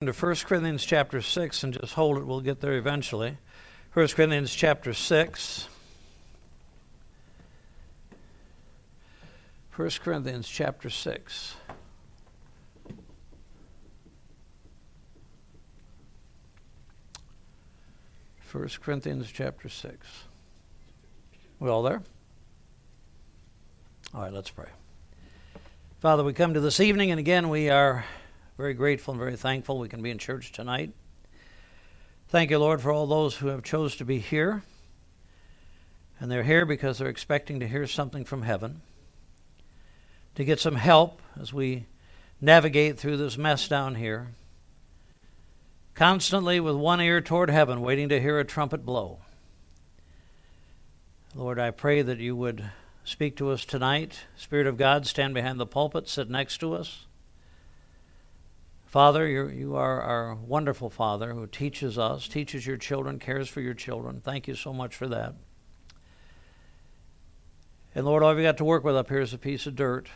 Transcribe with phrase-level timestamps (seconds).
[0.00, 2.26] to 1 Corinthians chapter 6 and just hold it.
[2.26, 3.36] We'll get there eventually.
[3.92, 5.68] 1 Corinthians chapter 6.
[9.76, 11.54] 1 Corinthians chapter 6.
[18.38, 20.06] First Corinthians chapter 6.
[21.58, 22.02] We all there?
[24.14, 24.70] All right, let's pray.
[25.98, 28.06] Father, we come to this evening, and again, we are
[28.60, 30.92] very grateful and very thankful we can be in church tonight.
[32.28, 34.62] Thank you, Lord, for all those who have chose to be here.
[36.20, 38.82] And they're here because they're expecting to hear something from heaven,
[40.34, 41.86] to get some help as we
[42.38, 44.28] navigate through this mess down here,
[45.94, 49.20] constantly with one ear toward heaven, waiting to hear a trumpet blow.
[51.34, 52.70] Lord, I pray that you would
[53.04, 54.20] speak to us tonight.
[54.36, 57.06] Spirit of God, stand behind the pulpit, sit next to us.
[58.90, 63.72] Father, you are our wonderful Father who teaches us, teaches your children, cares for your
[63.72, 64.20] children.
[64.20, 65.36] Thank you so much for that.
[67.94, 70.08] And Lord, all we got to work with up here is a piece of dirt.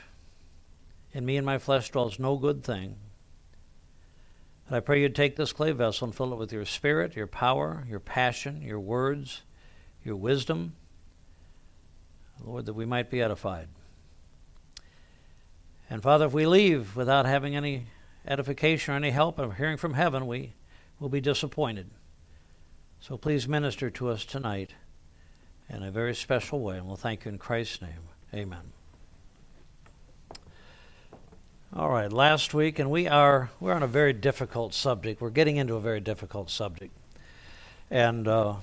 [1.13, 2.97] In me and my flesh dwells no good thing.
[4.67, 7.29] And I pray you'd take this clay vessel and fill it with your spirit, your
[7.29, 9.43] power, your passion, your words,
[10.03, 10.75] your wisdom.
[12.45, 13.69] Lord, that we might be edified.
[15.89, 17.87] And Father, if we leave without having any
[18.27, 20.55] edification or any help of hearing from heaven, we
[20.99, 21.91] will be disappointed.
[23.01, 24.71] So please minister to us tonight
[25.69, 28.09] in a very special way, and we'll thank you in Christ's name.
[28.33, 28.73] Amen.
[31.77, 35.21] All right, last week, and we are we're on a very difficult subject.
[35.21, 36.93] We're getting into a very difficult subject,
[37.91, 38.55] and uh,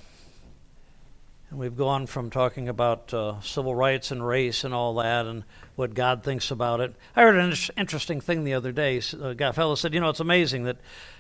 [1.51, 5.43] and we've gone from talking about uh, civil rights and race and all that and
[5.75, 6.95] what God thinks about it.
[7.13, 9.01] I heard an interesting thing the other day.
[9.19, 10.77] A fellow said, You know, it's amazing that,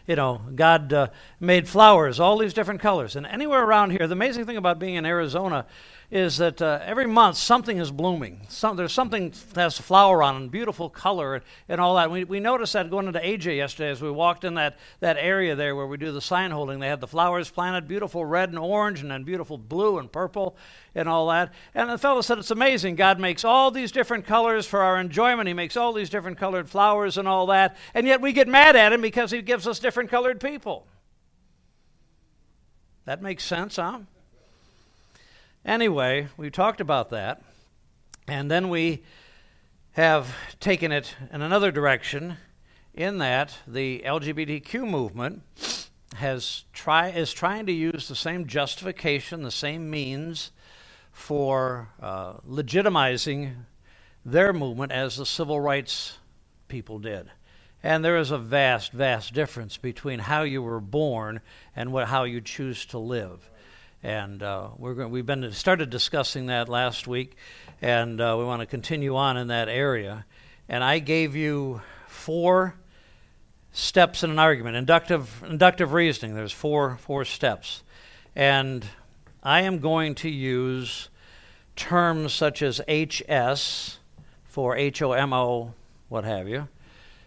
[0.07, 1.07] you know, God uh,
[1.39, 3.15] made flowers, all these different colors.
[3.15, 5.65] And anywhere around here, the amazing thing about being in Arizona
[6.11, 8.41] is that uh, every month something is blooming.
[8.49, 12.11] Some, there's something that has a flower on and beautiful color and all that.
[12.11, 15.55] We, we noticed that going into AJ yesterday as we walked in that, that area
[15.55, 16.79] there where we do the sign holding.
[16.79, 20.57] They had the flowers planted, beautiful red and orange, and then beautiful blue and purple
[20.93, 21.53] and all that.
[21.73, 22.95] And the fellow said, It's amazing.
[22.95, 25.47] God makes all these different colors for our enjoyment.
[25.47, 27.77] He makes all these different colored flowers and all that.
[27.93, 30.85] And yet we get mad at him because he gives us different colored people.
[33.05, 33.99] That makes sense, huh?
[35.65, 37.43] Anyway, we talked about that,
[38.27, 39.03] and then we
[39.91, 42.37] have taken it in another direction
[42.93, 45.43] in that the LGBTQ movement
[46.15, 50.51] has try, is trying to use the same justification, the same means
[51.11, 53.53] for uh, legitimizing
[54.25, 56.17] their movement as the civil rights
[56.67, 57.29] people did.
[57.83, 61.41] And there is a vast, vast difference between how you were born
[61.75, 63.49] and what, how you choose to live
[64.03, 67.35] and uh, we're going, we've been started discussing that last week,
[67.81, 70.25] and uh, we want to continue on in that area.
[70.67, 72.75] And I gave you four
[73.71, 76.35] steps in an argument, inductive inductive reasoning.
[76.35, 77.83] There's four four steps,
[78.35, 78.85] and
[79.43, 81.09] I am going to use
[81.75, 83.97] terms such as HS
[84.43, 85.73] for HOMO,
[86.09, 86.67] what have you,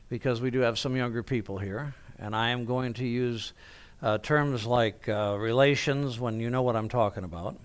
[0.09, 3.53] because we do have some younger people here, and I am going to use
[4.01, 7.59] uh, terms like uh, relations, when you know what I'm talking about,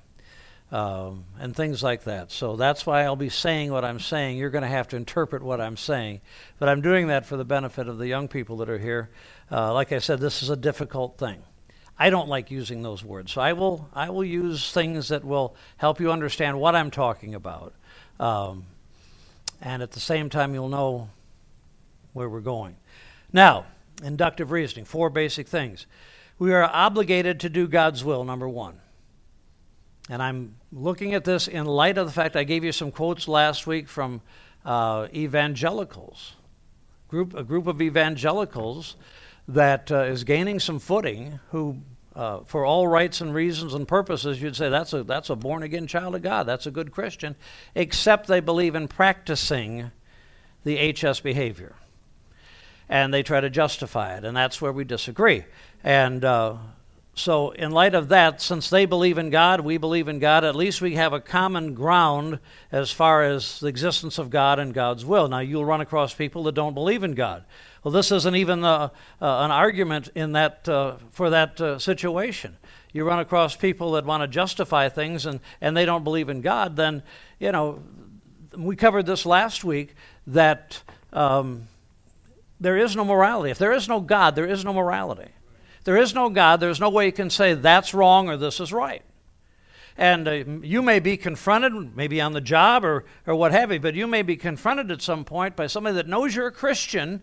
[0.72, 2.32] um, and things like that.
[2.32, 4.38] So that's why I'll be saying what I'm saying.
[4.38, 6.22] You're going to have to interpret what I'm saying.
[6.58, 9.09] But I'm doing that for the benefit of the young people that are here.
[9.52, 11.44] Uh, like I said, this is a difficult thing.
[12.02, 15.56] I don't like using those words, so I will I will use things that will
[15.78, 17.74] help you understand what I'm talking about,
[18.20, 18.66] um,
[19.62, 21.09] and at the same time you'll know
[22.14, 22.78] where we're going.
[23.34, 23.66] Now,
[24.02, 25.86] inductive reasoning, four basic things.
[26.40, 28.80] We are obligated to do God's will, number one.
[30.09, 33.28] And I'm looking at this in light of the fact I gave you some quotes
[33.28, 34.22] last week from
[34.66, 36.34] uh, evangelicals,
[37.09, 38.96] group, a group of evangelicals
[39.50, 41.78] that uh, is gaining some footing who
[42.20, 45.64] uh, for all rights and reasons and purposes, you'd say that's a, that's a born
[45.64, 46.44] again child of God.
[46.44, 47.38] That's a good Christian,
[47.76, 49.92] except they believe in practicing
[50.66, 51.76] the HS behavior.
[52.90, 55.46] And they try to justify it, and that's where we disagree.
[55.82, 56.58] And uh,
[57.20, 60.56] so, in light of that, since they believe in God, we believe in God, at
[60.56, 62.40] least we have a common ground
[62.72, 65.28] as far as the existence of God and God's will.
[65.28, 67.44] Now, you'll run across people that don't believe in God.
[67.84, 68.90] Well, this isn't even uh,
[69.22, 72.56] uh, an argument in that, uh, for that uh, situation.
[72.94, 76.40] You run across people that want to justify things and, and they don't believe in
[76.40, 77.04] God, then,
[77.38, 77.84] you know,
[78.58, 79.94] we covered this last week
[80.28, 80.82] that.
[81.12, 81.68] Um,
[82.62, 83.52] there is no morality.
[83.52, 85.32] If there is no God, there is no morality.
[85.84, 88.73] There is no God, there's no way you can say that's wrong or this is
[88.73, 89.03] right.
[89.97, 90.31] And uh,
[90.61, 94.08] you may be confronted, maybe on the job or, or what have you, but you
[94.08, 97.22] may be confronted at some point by somebody that knows you're a Christian,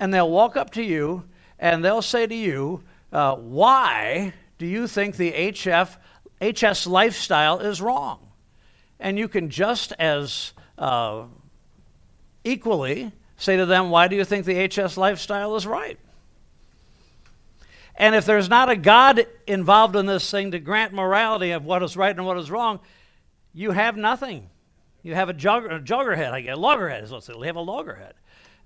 [0.00, 1.24] and they'll walk up to you
[1.58, 2.82] and they'll say to you,
[3.12, 5.96] uh, Why do you think the HF,
[6.40, 8.20] HS lifestyle is wrong?
[8.98, 11.24] And you can just as uh,
[12.44, 15.98] equally say to them, Why do you think the HS lifestyle is right?
[17.96, 21.82] And if there's not a God involved in this thing to grant morality of what
[21.82, 22.80] is right and what is wrong,
[23.54, 24.50] you have nothing.
[25.02, 28.14] You have a, jogger, a I guess, loggerhead is what they have a loggerhead.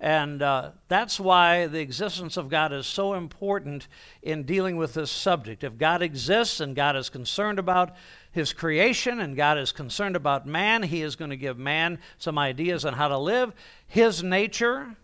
[0.00, 3.87] And uh, that's why the existence of God is so important
[4.23, 5.62] in dealing with this subject.
[5.62, 7.94] If God exists and God is concerned about
[8.33, 12.38] his creation and God is concerned about man, he is going to give man some
[12.38, 13.53] ideas on how to live.
[13.87, 14.97] His nature,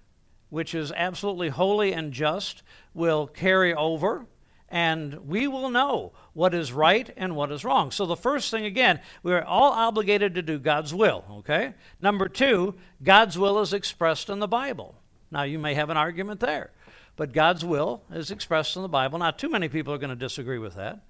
[0.51, 2.63] which is absolutely holy and just,
[2.95, 4.27] will carry over
[4.69, 7.91] and we will know what is right and what is wrong.
[7.91, 11.75] So, the first thing, again, we're all obligated to do God's will, okay?
[12.01, 14.97] Number two, God's will is expressed in the Bible.
[15.31, 16.71] Now, you may have an argument there,
[17.17, 19.19] but God's will is expressed in the Bible.
[19.19, 21.01] Not too many people are going to disagree with that.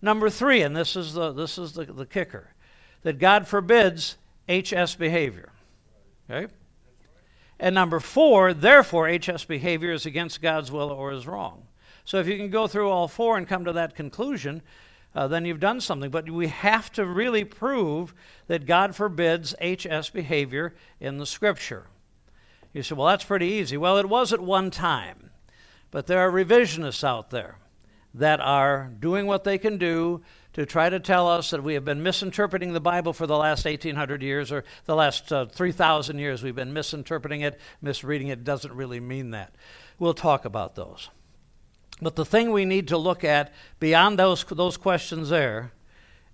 [0.00, 2.48] Number three, and this is the, this is the, the kicker,
[3.02, 4.16] that God forbids
[4.48, 5.52] HS behavior,
[6.28, 6.52] okay?
[7.62, 11.68] And number four, therefore, HS behavior is against God's will or is wrong.
[12.04, 14.62] So if you can go through all four and come to that conclusion,
[15.14, 16.10] uh, then you've done something.
[16.10, 18.14] But we have to really prove
[18.48, 21.86] that God forbids HS behavior in the Scripture.
[22.72, 23.76] You say, well, that's pretty easy.
[23.76, 25.30] Well, it was at one time.
[25.92, 27.58] But there are revisionists out there
[28.12, 30.20] that are doing what they can do
[30.52, 33.64] to try to tell us that we have been misinterpreting the Bible for the last
[33.64, 36.42] 1800 years or the last uh, 3,000 years.
[36.42, 38.44] We've been misinterpreting it, misreading it.
[38.44, 39.54] Doesn't really mean that.
[39.98, 41.08] We'll talk about those.
[42.00, 45.72] But the thing we need to look at beyond those, those questions there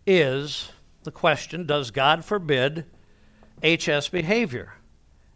[0.07, 0.71] is
[1.05, 2.87] the question Does God forbid
[3.63, 4.75] HS behavior?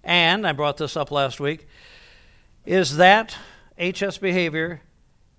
[0.02, 1.66] And I brought this up last week
[2.64, 3.36] is that
[3.78, 4.82] HS behavior,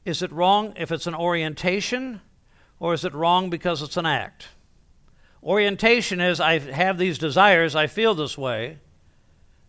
[0.05, 2.21] is it wrong if it's an orientation
[2.83, 4.49] or is it wrong because it's an act?
[5.41, 8.79] Orientation is I have these desires, I feel this way,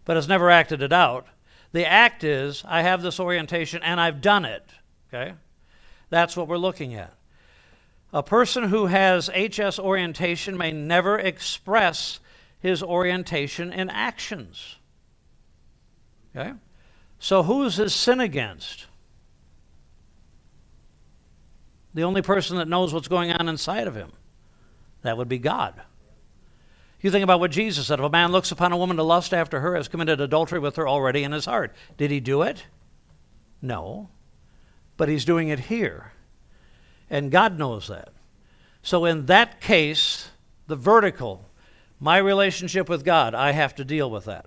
[0.04, 1.28] but has never acted it out.
[1.70, 4.68] The act is I have this orientation and I've done it.
[5.08, 5.34] Okay?
[6.10, 7.14] That's what we're looking at.
[8.12, 12.18] A person who has HS orientation may never express
[12.58, 14.78] his orientation in actions.
[16.34, 16.54] Okay?
[17.20, 18.86] So who's his sin against?
[21.94, 24.12] The only person that knows what's going on inside of him.
[25.02, 25.80] That would be God.
[27.00, 27.98] You think about what Jesus said.
[27.98, 30.76] If a man looks upon a woman to lust after her, has committed adultery with
[30.76, 31.74] her already in his heart.
[31.96, 32.64] Did he do it?
[33.60, 34.08] No
[34.96, 36.12] but he's doing it here.
[37.10, 38.10] And God knows that.
[38.82, 40.30] So, in that case,
[40.66, 41.48] the vertical,
[42.00, 44.46] my relationship with God, I have to deal with that.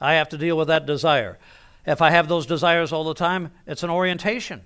[0.00, 1.38] I have to deal with that desire.
[1.86, 4.62] If I have those desires all the time, it's an orientation.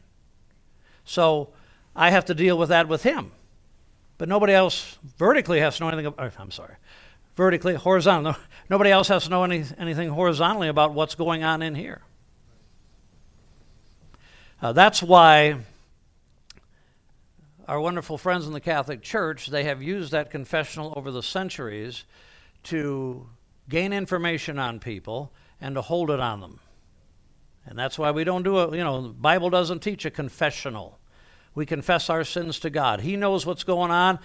[1.05, 1.50] So,
[1.96, 3.32] I have to deal with that with Him.
[4.19, 6.76] But nobody else vertically has to know anything about, I'm sorry,
[7.35, 8.37] vertically, horizontally.
[8.70, 12.02] Nobody else has to know any, anything horizontally about what's going on in here.
[14.62, 15.56] Uh, that's why
[17.67, 22.05] our wonderful friends in the Catholic Church, they have used that confessional over the centuries
[22.65, 23.27] to
[23.69, 26.60] gain information on people and to hold it on them.
[27.67, 30.98] And that's why we don't do it, you know, the Bible doesn't teach a confessional.
[31.55, 33.01] We confess our sins to God.
[33.01, 34.19] He knows what's going on.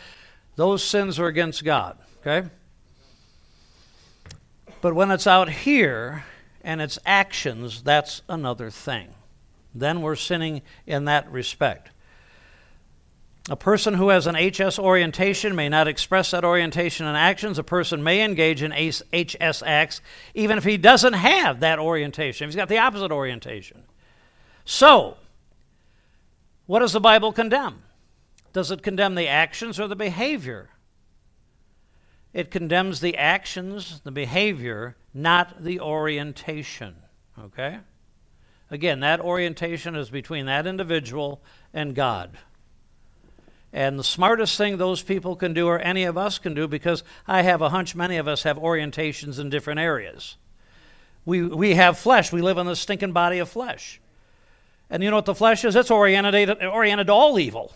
[0.55, 2.49] Those sins are against God, okay?
[4.81, 6.25] But when it's out here
[6.63, 9.13] and it's actions, that's another thing
[9.73, 11.91] then we're sinning in that respect.
[13.49, 17.57] A person who has an HS orientation may not express that orientation in actions.
[17.57, 20.01] A person may engage in HS acts
[20.35, 23.83] even if he doesn't have that orientation, if he's got the opposite orientation.
[24.65, 25.17] So,
[26.69, 27.81] what does the Bible condemn?
[28.53, 30.69] Does it condemn the actions or the behavior?
[32.31, 36.97] It condemns the actions, the behavior, not the orientation.
[37.39, 37.79] Okay?
[38.69, 41.41] Again, that orientation is between that individual
[41.73, 42.37] and God.
[43.73, 47.03] And the smartest thing those people can do, or any of us can do, because
[47.27, 50.37] I have a hunch many of us have orientations in different areas.
[51.25, 52.31] We, we have flesh.
[52.31, 53.99] We live in this stinking body of flesh.
[54.89, 55.75] And you know what the flesh is?
[55.75, 57.73] It's oriented, oriented all evil.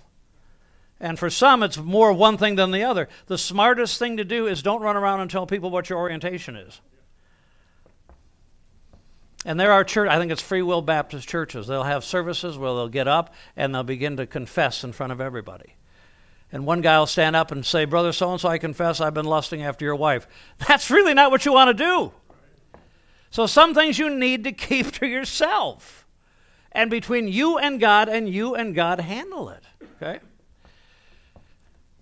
[1.00, 3.10] And for some, it's more one thing than the other.
[3.28, 6.56] The smartest thing to do is don't run around and tell people what your orientation
[6.56, 6.80] is.
[9.46, 11.68] And there are church, I think it's Free Will Baptist churches.
[11.68, 15.20] They'll have services where they'll get up and they'll begin to confess in front of
[15.20, 15.76] everybody.
[16.52, 19.14] And one guy will stand up and say, Brother so and so, I confess I've
[19.14, 20.28] been lusting after your wife.
[20.68, 22.14] That's really not what you want to do.
[23.32, 26.03] So some things you need to keep to yourself.
[26.74, 29.64] And between you and God, and you and God handle it.
[29.96, 30.20] Okay?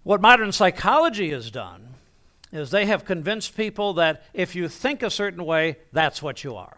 [0.03, 1.95] What modern psychology has done
[2.51, 6.55] is they have convinced people that if you think a certain way, that's what you
[6.55, 6.77] are.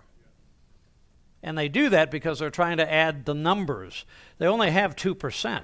[1.42, 4.06] And they do that because they're trying to add the numbers.
[4.38, 5.62] They only have 2%.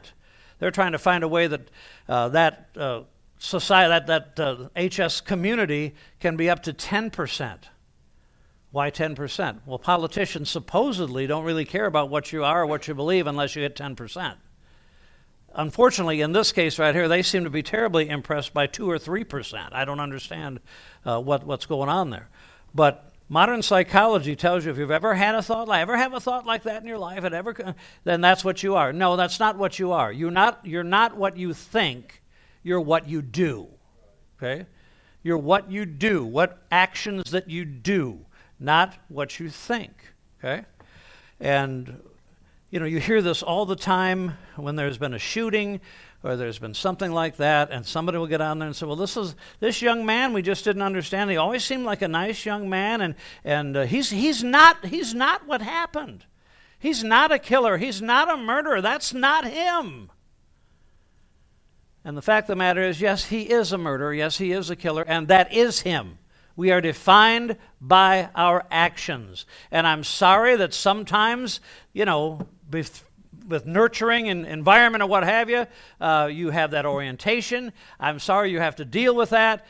[0.59, 1.69] They're trying to find a way that
[2.07, 3.01] uh, that uh,
[3.39, 7.57] society, that, that uh, HS community can be up to 10%.
[8.71, 9.61] Why 10%?
[9.65, 13.55] Well, politicians supposedly don't really care about what you are or what you believe unless
[13.55, 14.35] you hit 10%.
[15.55, 18.99] Unfortunately, in this case right here, they seem to be terribly impressed by 2 or
[18.99, 19.69] 3%.
[19.71, 20.59] I don't understand
[21.03, 22.29] uh, what, what's going on there.
[22.75, 26.19] But modern psychology tells you if you've ever had a thought like ever have a
[26.19, 27.73] thought like that in your life, it ever,
[28.03, 28.93] then that's what you are.
[28.93, 30.11] No, that's not what you are.
[30.11, 32.21] You're not, you're not what you think,
[32.61, 33.67] you're what you do.
[34.37, 34.67] Okay?
[35.23, 38.27] You're what you do, what actions that you do
[38.59, 39.91] not what you think.
[40.39, 40.65] Okay?
[41.39, 42.01] And,
[42.69, 45.81] you know, you hear this all the time when there's been a shooting
[46.23, 48.97] or there's been something like that, and somebody will get on there and say, "Well,
[48.97, 50.33] this is this young man.
[50.33, 51.31] We just didn't understand.
[51.31, 55.13] He always seemed like a nice young man, and and uh, he's he's not he's
[55.13, 56.25] not what happened.
[56.77, 57.77] He's not a killer.
[57.77, 58.81] He's not a murderer.
[58.81, 60.11] That's not him."
[62.03, 64.13] And the fact of the matter is, yes, he is a murderer.
[64.13, 66.17] Yes, he is a killer, and that is him.
[66.59, 69.45] We are defined by our actions.
[69.71, 71.61] And I'm sorry that sometimes,
[71.93, 73.05] you know, with,
[73.47, 75.67] with nurturing and environment and what have you,
[76.01, 77.71] uh, you have that orientation.
[77.97, 79.65] I'm sorry you have to deal with that.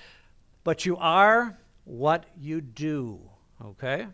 [0.63, 3.19] But you are what you do,
[3.63, 4.07] okay?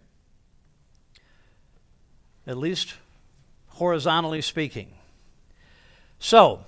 [2.46, 2.96] At least
[3.67, 4.89] horizontally speaking.
[6.20, 6.65] So,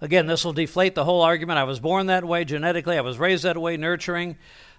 [0.00, 1.58] again, this will deflate the whole argument.
[1.58, 4.36] I was born that way genetically, I was raised that way, nurturing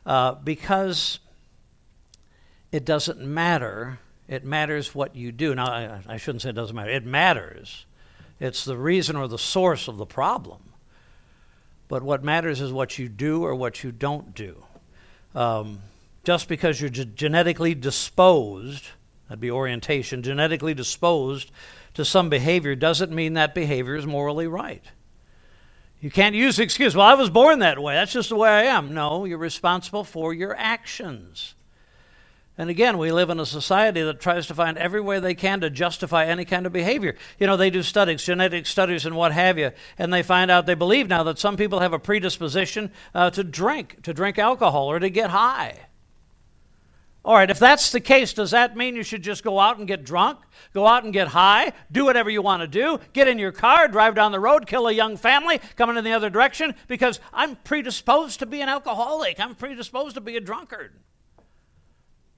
[0.09, 1.19] uh, because
[2.71, 3.99] it doesn't matter.
[4.27, 5.53] It matters what you do.
[5.53, 6.89] Now, I, I shouldn't say it doesn't matter.
[6.89, 7.85] It matters.
[8.39, 10.61] It's the reason or the source of the problem.
[11.87, 14.63] But what matters is what you do or what you don't do.
[15.35, 15.79] Um,
[16.23, 18.87] just because you're ge- genetically disposed,
[19.27, 21.51] that'd be orientation, genetically disposed
[21.93, 24.83] to some behavior doesn't mean that behavior is morally right.
[26.01, 27.95] You can't use the excuse, well, I was born that way.
[27.95, 28.93] That's just the way I am.
[28.93, 31.55] No, you're responsible for your actions.
[32.57, 35.61] And again, we live in a society that tries to find every way they can
[35.61, 37.15] to justify any kind of behavior.
[37.37, 40.65] You know, they do studies, genetic studies, and what have you, and they find out,
[40.65, 44.91] they believe now that some people have a predisposition uh, to drink, to drink alcohol,
[44.91, 45.79] or to get high.
[47.29, 49.87] All right, if that's the case, does that mean you should just go out and
[49.87, 50.39] get drunk,
[50.73, 53.87] go out and get high, do whatever you want to do, get in your car,
[53.87, 57.55] drive down the road, kill a young family, coming in the other direction because I'm
[57.57, 60.93] predisposed to be an alcoholic, I'm predisposed to be a drunkard?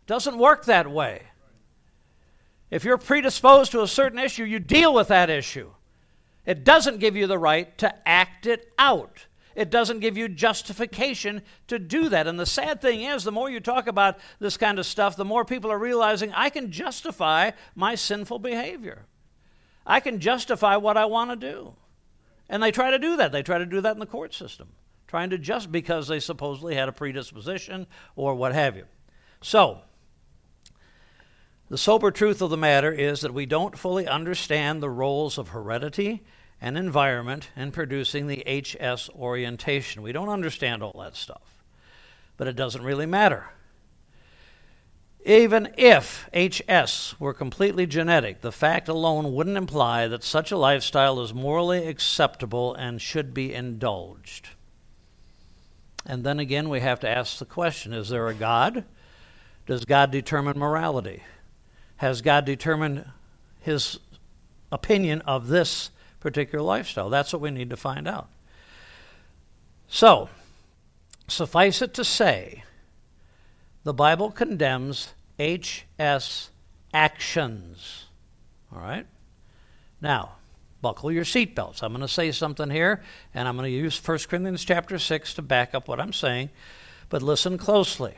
[0.08, 1.22] Doesn't work that way.
[2.70, 5.72] If you're predisposed to a certain issue, you deal with that issue.
[6.46, 9.28] It doesn't give you the right to act it out.
[9.56, 12.28] It doesn't give you justification to do that.
[12.28, 15.26] And the sad thing is, the more you talk about this kind of stuff, the
[15.26, 19.06] more people are realizing I can justify my sinful behavior.
[19.86, 21.74] I can justify what I want to do.
[22.50, 23.32] And they try to do that.
[23.32, 24.70] They try to do that in the court system,
[25.08, 28.86] trying to just because they supposedly had a predisposition or what have you.
[29.42, 29.80] So,
[31.70, 35.50] the sober truth of the matter is that we don't fully understand the roles of
[35.50, 36.22] heredity
[36.62, 40.04] and environment in producing the HS orientation.
[40.04, 41.64] We don't understand all that stuff,
[42.38, 43.50] but it doesn't really matter.
[45.26, 51.20] Even if HS were completely genetic, the fact alone wouldn't imply that such a lifestyle
[51.22, 54.50] is morally acceptable and should be indulged.
[56.06, 58.86] And then again, we have to ask the question is there a God?
[59.68, 61.24] Does God determine morality?
[61.98, 63.06] Has God determined
[63.60, 64.00] his
[64.72, 65.92] opinion of this
[66.22, 67.10] particular lifestyle.
[67.10, 68.30] That's what we need to find out.
[69.90, 70.30] So,
[71.28, 72.64] suffice it to say,
[73.84, 76.50] the Bible condemns HS
[76.94, 78.06] actions.
[78.74, 79.06] All right?
[80.00, 80.34] Now,
[80.82, 81.84] buckle your seatbelts.
[81.84, 83.02] I'm going to say something here,
[83.34, 86.50] and I'm going to use 1 Corinthians chapter 6 to back up what I'm saying,
[87.10, 88.14] but listen closely.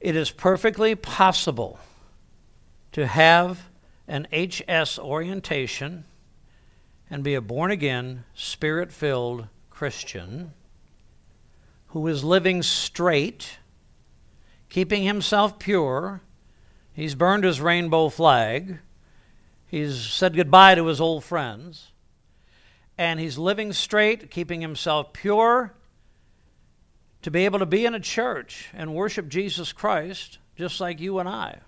[0.00, 1.78] It is perfectly possible
[2.92, 3.68] to have
[4.06, 6.04] an HS orientation
[7.10, 10.52] and be a born again, spirit filled Christian
[11.94, 13.58] who is living straight,
[14.68, 16.22] keeping himself pure.
[16.92, 18.78] He's burned his rainbow flag.
[19.68, 21.92] He's said goodbye to his old friends.
[22.98, 25.72] And he's living straight, keeping himself pure
[27.22, 31.20] to be able to be in a church and worship Jesus Christ just like you
[31.20, 31.60] and I.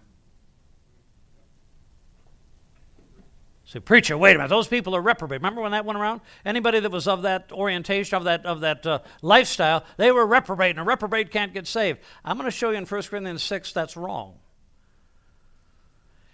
[3.67, 4.49] Say, preacher, wait a minute.
[4.49, 5.41] Those people are reprobate.
[5.41, 6.21] Remember when that went around?
[6.45, 10.71] Anybody that was of that orientation, of that of that uh, lifestyle, they were reprobate,
[10.71, 11.99] and a reprobate can't get saved.
[12.25, 14.35] I'm going to show you in 1 Corinthians 6 that's wrong.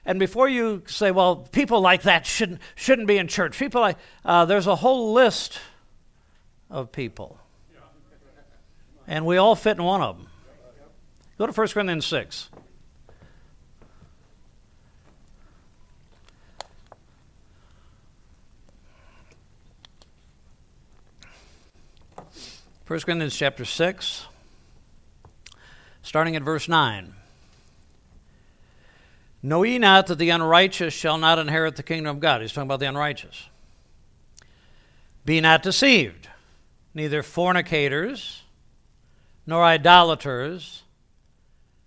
[0.05, 3.59] And before you say, well, people like that shouldn't shouldn't be in church.
[3.59, 3.97] People like
[4.27, 5.59] uh, there's a whole list
[6.69, 7.39] of people,
[9.07, 10.27] and we all fit in one of them.
[11.39, 12.51] Go to 1 Corinthians 6.
[22.93, 24.27] 1 Corinthians chapter 6,
[26.03, 27.15] starting at verse 9.
[29.43, 32.43] Know ye not that the unrighteous shall not inherit the kingdom of God?
[32.43, 33.49] He's talking about the unrighteous.
[35.25, 36.29] Be not deceived,
[36.93, 38.43] neither fornicators,
[39.47, 40.83] nor idolaters,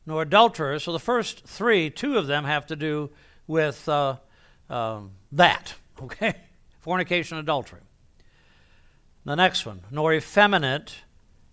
[0.08, 0.86] nor adulterers.
[0.86, 3.12] So the first three, two of them have to do
[3.46, 4.16] with uh,
[4.72, 5.02] uh,
[5.34, 6.34] that, okay?
[6.80, 7.82] Fornication, adultery.
[9.26, 10.98] The next one, nor effeminate,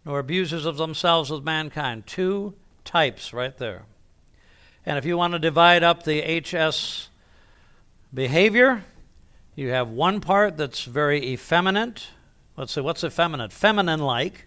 [0.05, 2.07] nor abusers of themselves with mankind.
[2.07, 3.85] Two types right there.
[4.85, 7.09] And if you want to divide up the HS
[8.12, 8.85] behavior,
[9.55, 12.09] you have one part that's very effeminate.
[12.57, 13.52] Let's say, what's effeminate?
[13.52, 14.47] Feminine like.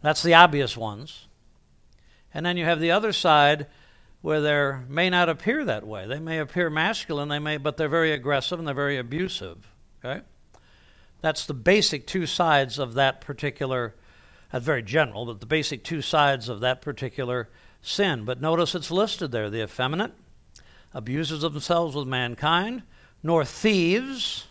[0.00, 1.26] That's the obvious ones.
[2.32, 3.66] And then you have the other side
[4.22, 6.06] where they may not appear that way.
[6.06, 9.66] They may appear masculine, they may, but they're very aggressive and they're very abusive.
[10.02, 10.22] Okay?
[11.22, 13.94] That's the basic two sides of that particular,
[14.50, 17.48] that's very general, but the basic two sides of that particular
[17.80, 18.24] sin.
[18.24, 20.12] But notice it's listed there the effeminate,
[20.92, 22.82] abuses themselves with mankind,
[23.22, 24.46] nor thieves,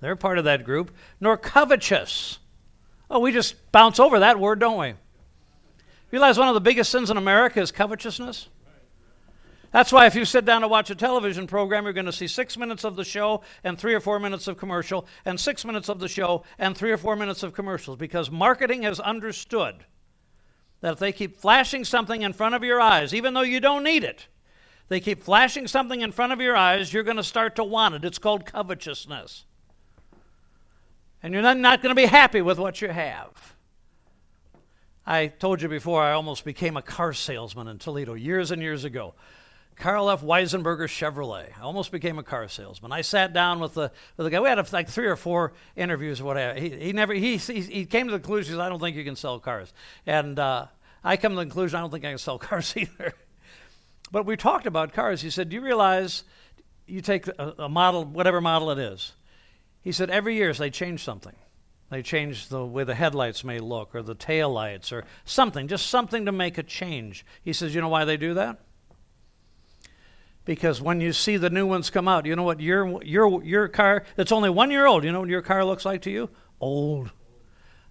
[0.00, 2.40] they're part of that group, nor covetous.
[3.08, 4.94] Oh, we just bounce over that word, don't we?
[6.10, 8.48] Realize one of the biggest sins in America is covetousness?
[9.72, 12.28] That's why if you sit down to watch a television program, you're going to see
[12.28, 15.88] six minutes of the show and three or four minutes of commercial, and six minutes
[15.88, 19.76] of the show and three or four minutes of commercials, because marketing has understood
[20.82, 23.82] that if they keep flashing something in front of your eyes, even though you don't
[23.82, 24.26] need it,
[24.88, 27.94] they keep flashing something in front of your eyes, you're going to start to want
[27.94, 28.04] it.
[28.04, 29.46] It's called covetousness.
[31.22, 33.54] And you're not, going to be happy with what you have.
[35.06, 38.84] I told you before, I almost became a car salesman in Toledo years and years
[38.84, 39.14] ago.
[39.76, 40.22] Carl F.
[40.22, 41.48] Weisenberger Chevrolet.
[41.58, 42.92] I almost became a car salesman.
[42.92, 44.40] I sat down with the, with the guy.
[44.40, 46.58] We had like three or four interviews or whatever.
[46.58, 49.16] He, he never he, he, he came to the conclusion, I don't think you can
[49.16, 49.72] sell cars.
[50.06, 50.66] And uh,
[51.02, 53.12] I come to the conclusion, I don't think I can sell cars either.
[54.10, 55.22] but we talked about cars.
[55.22, 56.24] He said, Do you realize
[56.86, 59.12] you take a, a model, whatever model it is?
[59.80, 61.34] He said, Every year they change something.
[61.90, 65.88] They change the way the headlights may look or the tail lights or something, just
[65.88, 67.26] something to make a change.
[67.42, 68.60] He says, You know why they do that?
[70.44, 73.68] Because when you see the new ones come out, you know what your your your
[73.68, 75.04] car that's only one year old.
[75.04, 76.30] You know what your car looks like to you?
[76.60, 77.10] Old.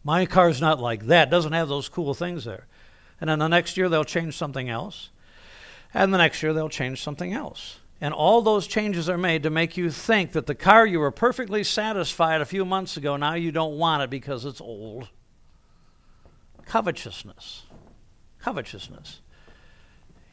[0.04, 1.30] My car's not like that.
[1.30, 2.68] Doesn't have those cool things there.
[3.20, 5.12] And then the next year they'll change something else,
[5.94, 7.78] and the next year they'll change something else.
[8.04, 11.12] And all those changes are made to make you think that the car you were
[11.12, 15.10] perfectly satisfied a few months ago now you don't want it because it's old.
[16.66, 17.64] Covetousness.
[18.40, 19.21] Covetousness.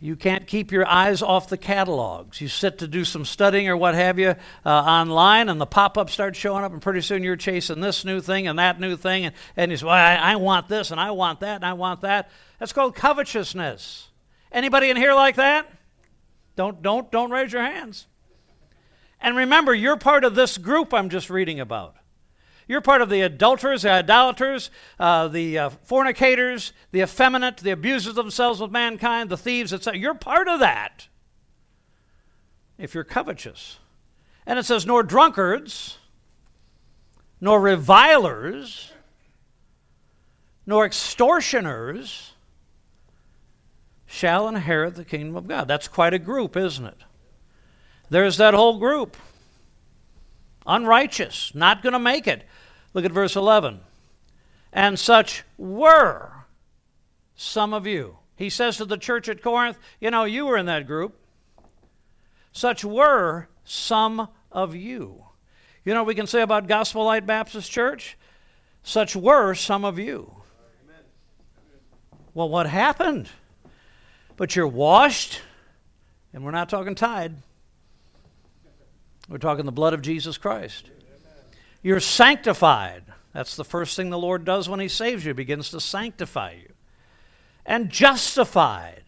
[0.00, 2.40] You can't keep your eyes off the catalogs.
[2.40, 5.98] You sit to do some studying or what have you uh, online, and the pop
[5.98, 8.96] ups start showing up, and pretty soon you're chasing this new thing and that new
[8.96, 11.64] thing, and, and you say, well, I, I want this, and I want that, and
[11.64, 12.30] I want that.
[12.61, 14.08] That's called covetousness.
[14.52, 15.68] Anybody in here like that?
[16.54, 18.06] Don't, don't, don't raise your hands.
[19.20, 21.96] And remember, you're part of this group I'm just reading about.
[22.68, 28.14] You're part of the adulterers, the idolaters, uh, the uh, fornicators, the effeminate, the abusers
[28.14, 29.98] themselves with mankind, the thieves, etc.
[29.98, 31.09] You're part of that
[32.76, 33.78] if you're covetous.
[34.46, 35.98] And it says, nor drunkards,
[37.40, 38.92] nor revilers,
[40.66, 42.33] nor extortioners
[44.07, 45.68] shall inherit the kingdom of God.
[45.68, 46.98] That's quite a group, isn't it?
[48.11, 49.16] There's that whole group.
[50.66, 52.44] Unrighteous, not going to make it.
[52.94, 53.81] Look at verse 11.
[54.72, 56.33] And such were
[57.35, 58.18] some of you.
[58.37, 61.18] He says to the church at Corinth, You know, you were in that group.
[62.53, 65.24] Such were some of you.
[65.85, 68.16] You know what we can say about Gospel Light Baptist Church?
[68.83, 70.35] Such were some of you.
[72.35, 73.29] Well, what happened?
[74.37, 75.40] But you're washed,
[76.33, 77.35] and we're not talking tide.
[79.29, 80.90] We're talking the blood of Jesus Christ.
[81.83, 83.05] You're sanctified.
[83.33, 86.73] That's the first thing the Lord does when He saves you, begins to sanctify you.
[87.64, 89.05] And justified.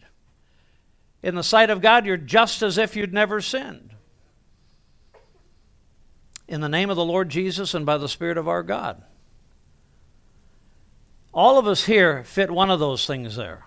[1.23, 3.91] In the sight of God, you're just as if you'd never sinned.
[6.47, 9.03] In the name of the Lord Jesus and by the Spirit of our God.
[11.33, 13.65] All of us here fit one of those things there.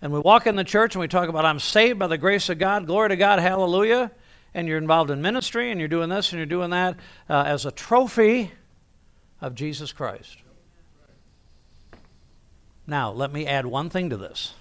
[0.00, 2.48] And we walk in the church and we talk about, I'm saved by the grace
[2.48, 4.10] of God, glory to God, hallelujah.
[4.54, 6.96] And you're involved in ministry and you're doing this and you're doing that
[7.28, 8.50] uh, as a trophy
[9.40, 10.38] of Jesus Christ.
[12.86, 14.54] Now, let me add one thing to this.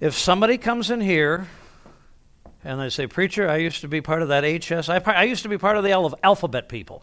[0.00, 1.48] If somebody comes in here
[2.62, 5.42] and they say, Preacher, I used to be part of that HS, I, I used
[5.42, 7.02] to be part of the alphabet people.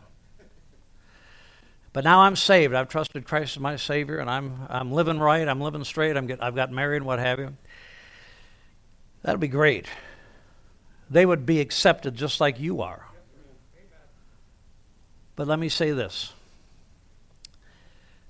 [1.92, 2.74] But now I'm saved.
[2.74, 5.48] I've trusted Christ as my Savior, and I'm, I'm living right.
[5.48, 6.18] I'm living straight.
[6.18, 7.56] I'm get, I've got married and what have you.
[9.22, 9.86] That'd be great.
[11.14, 13.06] They would be accepted just like you are.
[15.36, 16.34] But let me say this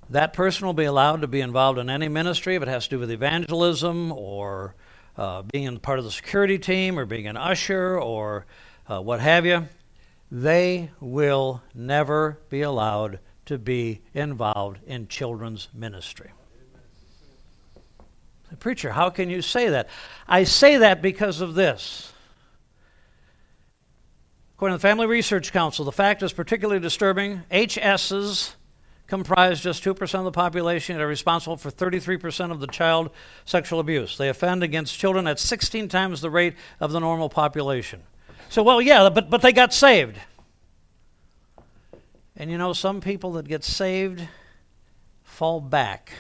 [0.10, 2.90] that person will be allowed to be involved in any ministry if it has to
[2.92, 4.76] do with evangelism or
[5.18, 8.46] uh, being part of the security team or being an usher or
[8.90, 9.66] uh, what have you.
[10.30, 16.32] They will never be allowed to be involved in children's ministry.
[18.60, 19.88] Preacher, how can you say that?
[20.28, 22.13] I say that because of this.
[24.64, 27.42] According to the Family Research Council, the fact is particularly disturbing.
[27.52, 28.54] HSs
[29.08, 33.10] comprise just 2% of the population and are responsible for 33% of the child
[33.44, 34.18] sexual abuse.
[34.18, 38.04] They offend against children at 16 times the rate of the normal population.
[38.48, 40.18] So, well, yeah, but, but they got saved.
[42.38, 44.26] And you know, some people that get saved
[45.24, 46.14] fall back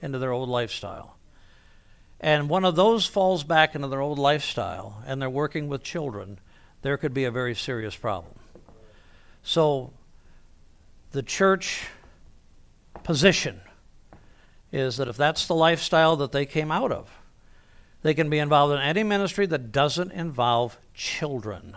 [0.00, 1.18] into their old lifestyle.
[2.20, 6.38] And one of those falls back into their old lifestyle and they're working with children,
[6.86, 8.32] there could be a very serious problem.
[9.42, 9.92] So,
[11.10, 11.88] the church
[13.02, 13.60] position
[14.72, 17.10] is that if that's the lifestyle that they came out of,
[18.02, 21.76] they can be involved in any ministry that doesn't involve children.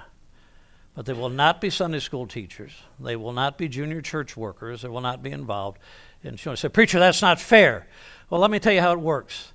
[0.95, 2.73] But they will not be Sunday school teachers.
[2.99, 4.81] They will not be junior church workers.
[4.81, 5.79] They will not be involved
[6.23, 6.57] in children.
[6.57, 7.87] Say, preacher, that's not fair.
[8.29, 9.53] Well, let me tell you how it works.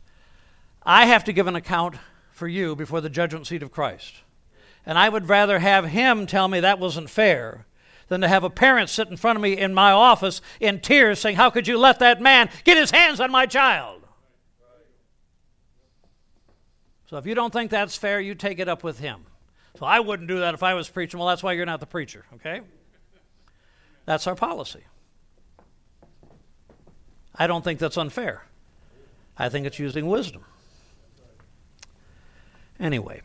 [0.83, 1.97] I have to give an account
[2.33, 4.15] for you before the judgment seat of Christ.
[4.87, 7.67] And I would rather have him tell me that wasn't fair
[8.09, 11.19] than to have a parent sit in front of me in my office in tears
[11.19, 14.03] saying, How could you let that man get his hands on my child?
[17.07, 19.25] So if you don't think that's fair, you take it up with him.
[19.79, 21.19] So I wouldn't do that if I was preaching.
[21.19, 22.61] Well, that's why you're not the preacher, okay?
[24.05, 24.85] That's our policy.
[27.35, 28.45] I don't think that's unfair.
[29.37, 30.45] I think it's using wisdom.
[32.79, 33.23] Anyway,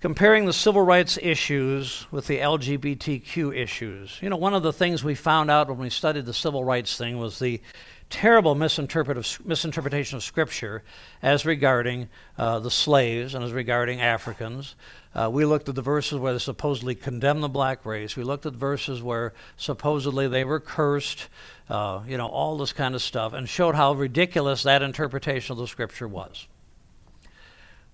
[0.00, 4.18] comparing the civil rights issues with the LGBTQ issues.
[4.22, 6.96] You know, one of the things we found out when we studied the civil rights
[6.96, 7.60] thing was the
[8.08, 10.82] terrible misinterpretation of Scripture
[11.22, 14.74] as regarding uh, the slaves and as regarding Africans.
[15.14, 18.16] Uh, we looked at the verses where they supposedly condemned the black race.
[18.16, 21.28] We looked at verses where supposedly they were cursed,
[21.68, 25.58] uh, you know, all this kind of stuff, and showed how ridiculous that interpretation of
[25.58, 26.48] the Scripture was.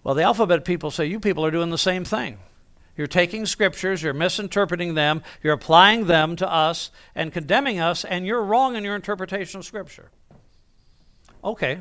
[0.06, 2.38] Well, the alphabet people say you people are doing the same thing.
[2.96, 8.24] You're taking scriptures, you're misinterpreting them, you're applying them to us and condemning us, and
[8.24, 10.12] you're wrong in your interpretation of Scripture.
[11.42, 11.80] Okay.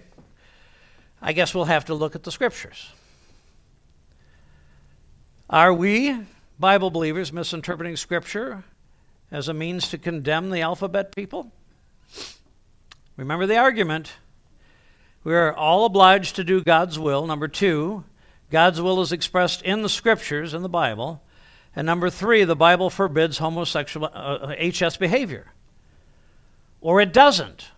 [1.21, 2.89] I guess we'll have to look at the Scriptures.
[5.47, 6.19] Are we,
[6.57, 8.63] Bible believers, misinterpreting Scripture
[9.29, 11.51] as a means to condemn the alphabet people?
[13.17, 14.13] Remember the argument.
[15.23, 17.27] We are all obliged to do God's will.
[17.27, 18.03] Number two,
[18.51, 21.21] God's will is expressed in the scriptures, in the Bible.
[21.75, 25.51] And number three, the Bible forbids homosexual uh, HS behavior.
[26.79, 27.71] Or it doesn't.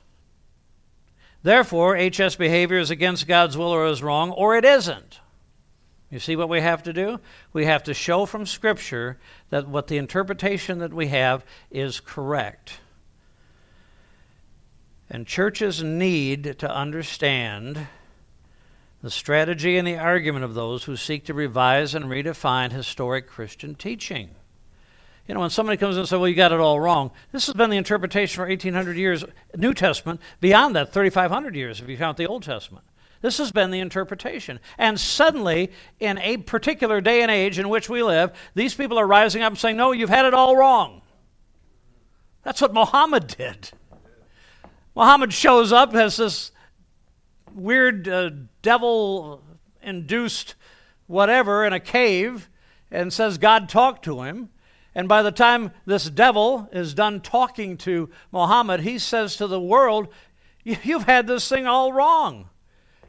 [1.41, 5.19] Therefore, HS behavior is against God's will or is wrong, or it isn't.
[6.10, 7.19] You see what we have to do?
[7.53, 9.17] We have to show from Scripture
[9.49, 12.80] that what the interpretation that we have is correct.
[15.10, 17.88] And churches need to understand
[19.07, 23.73] the strategy and the argument of those who seek to revise and redefine historic Christian
[23.73, 24.31] teaching.
[25.25, 27.45] You know, when somebody comes in and says, well, you got it all wrong, this
[27.45, 29.23] has been the interpretation for 1,800 years,
[29.55, 32.83] New Testament, beyond that, 3,500 years if you count the Old Testament.
[33.21, 34.59] This has been the interpretation.
[34.77, 39.07] And suddenly, in a particular day and age in which we live, these people are
[39.07, 41.01] rising up and saying, no, you've had it all wrong.
[42.43, 43.71] That's what Muhammad did.
[44.97, 46.51] Muhammad shows up, has this
[47.57, 49.43] weird uh, devil
[49.81, 50.55] induced
[51.07, 52.49] whatever in a cave,
[52.91, 54.49] and says God talked to him.
[54.95, 59.59] And by the time this devil is done talking to Muhammad, he says to the
[59.59, 60.07] world,
[60.63, 62.49] You've had this thing all wrong.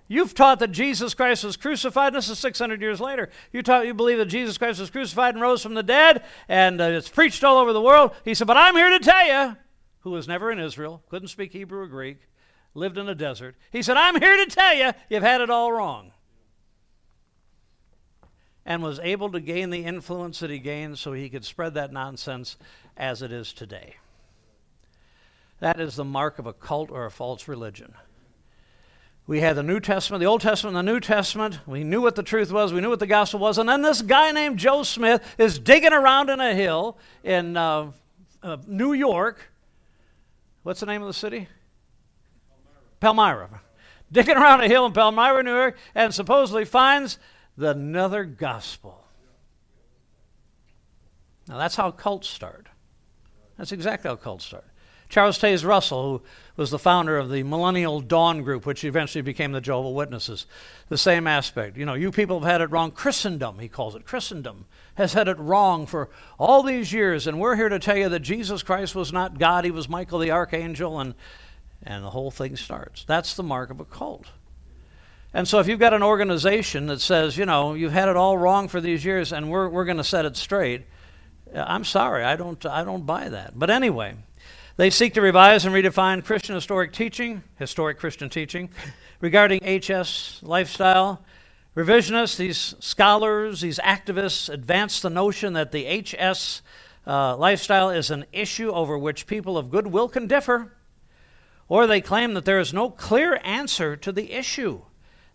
[0.06, 2.14] You've taught that Jesus Christ was crucified.
[2.14, 3.28] This is 600 years later.
[3.52, 6.80] You taught you believe that Jesus Christ was crucified and rose from the dead, and
[6.80, 8.12] uh, it's preached all over the world.
[8.24, 9.56] He said, But I'm here to tell you,
[10.00, 12.20] who was never in Israel, couldn't speak Hebrew or Greek,
[12.78, 13.56] lived in a desert.
[13.70, 16.12] He said, I'm here to tell you, you've had it all wrong.
[18.64, 21.92] And was able to gain the influence that he gained so he could spread that
[21.92, 22.56] nonsense
[22.96, 23.96] as it is today.
[25.60, 27.94] That is the mark of a cult or a false religion.
[29.26, 31.60] We had the New Testament, the Old Testament, the New Testament.
[31.66, 32.72] We knew what the truth was.
[32.72, 33.58] We knew what the gospel was.
[33.58, 37.92] And then this guy named Joe Smith is digging around in a hill in uh,
[38.42, 39.50] uh, New York.
[40.62, 41.48] What's the name of the city?
[43.00, 43.62] Palmyra.
[44.10, 47.18] Digging around a hill in Palmyra, New York, and supposedly finds
[47.56, 49.04] the another gospel.
[51.46, 52.68] Now that's how cults start.
[53.56, 54.64] That's exactly how cults start.
[55.08, 56.22] Charles Taze Russell, who
[56.56, 60.46] was the founder of the Millennial Dawn Group, which eventually became the Jehovah Witnesses.
[60.90, 61.78] The same aspect.
[61.78, 62.90] You know, you people have had it wrong.
[62.90, 64.04] Christendom, he calls it.
[64.04, 68.10] Christendom has had it wrong for all these years, and we're here to tell you
[68.10, 71.14] that Jesus Christ was not God, he was Michael the Archangel, and,
[71.82, 73.04] and the whole thing starts.
[73.04, 74.26] That's the mark of a cult.
[75.34, 78.38] And so if you've got an organization that says, you know, you've had it all
[78.38, 80.86] wrong for these years and we're, we're going to set it straight,
[81.54, 83.58] I'm sorry, I don't, I don't buy that.
[83.58, 84.14] But anyway,
[84.76, 88.70] they seek to revise and redefine Christian historic teaching, historic Christian teaching,
[89.20, 91.24] regarding HS lifestyle.
[91.76, 96.62] Revisionists, these scholars, these activists advance the notion that the HS
[97.06, 100.72] uh, lifestyle is an issue over which people of goodwill can differ,
[101.68, 104.82] or they claim that there is no clear answer to the issue.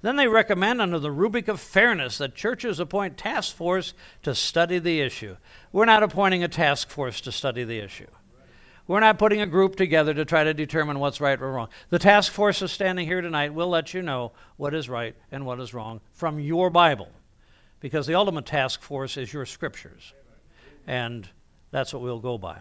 [0.02, 3.94] Then they recommend, under the rubric of fairness, that churches appoint task force
[4.24, 5.38] to study the issue.
[5.72, 8.08] We're not appointing a task force to study the issue.
[8.86, 11.70] We're not putting a group together to try to determine what's right or wrong.
[11.90, 15.46] The task force is standing here tonight We'll let you know what is right and
[15.46, 17.10] what is wrong from your Bible.
[17.80, 20.14] Because the ultimate task force is your scriptures.
[20.86, 21.30] And
[21.72, 22.60] that's what we'll go by.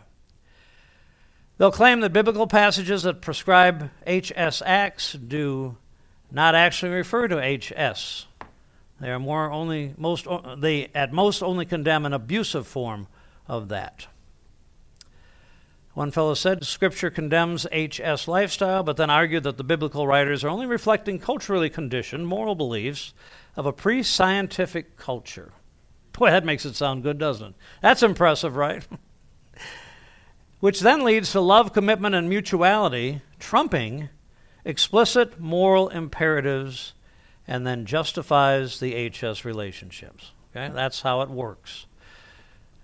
[1.63, 5.77] They'll claim that biblical passages that prescribe HS acts do
[6.29, 8.27] not actually refer to HS.
[8.99, 13.07] They are more only most they at most only condemn an abusive form
[13.47, 14.09] of that.
[15.95, 20.49] One fellow said Scripture condemns HS lifestyle, but then argued that the biblical writers are
[20.49, 23.15] only reflecting culturally conditioned moral beliefs
[23.55, 25.53] of a pre scientific culture.
[26.13, 27.55] Boy, that makes it sound good, doesn't it?
[27.81, 28.85] That's impressive, right?
[30.63, 34.11] Which then leads to love, commitment, and mutuality trumping
[34.65, 36.93] explicit moral imperatives
[37.49, 40.31] and then justifies the HS relationships.
[40.55, 40.73] Okay?
[40.73, 41.87] That's how it works.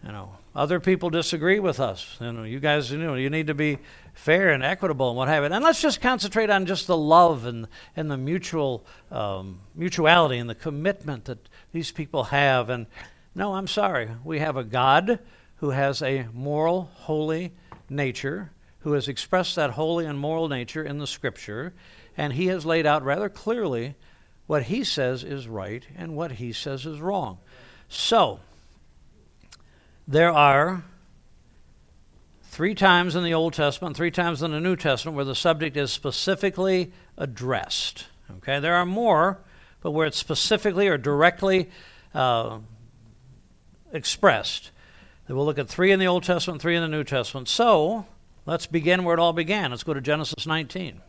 [0.03, 2.17] You know, other people disagree with us.
[2.21, 3.79] You know, you guys, you know, you need to be
[4.13, 5.53] fair and equitable and what have you.
[5.53, 10.51] And let's just concentrate on just the love and and the mutual um, mutuality and
[10.51, 12.71] the commitment that these people have.
[12.71, 12.87] And
[13.37, 15.21] no, I'm sorry, we have a God
[15.59, 17.53] who has a moral, holy
[17.89, 21.73] nature, who has expressed that holy and moral nature in the Scripture,
[22.17, 23.95] and He has laid out rather clearly
[24.47, 27.39] what He says is right and what He says is wrong.
[27.89, 28.41] So
[30.07, 30.85] there are
[32.45, 35.77] three times in the Old Testament, three times in the New Testament where the subject
[35.77, 38.07] is specifically addressed.
[38.39, 39.39] Okay, there are more,
[39.81, 41.71] but where it's specifically or directly
[42.15, 42.59] uh,
[43.93, 44.71] expressed.
[45.29, 47.49] We'll look at three in the Old Testament, three in the New Testament.
[47.49, 48.07] So
[48.47, 49.71] let's begin where it all began.
[49.71, 51.03] Let's go to Genesis 19.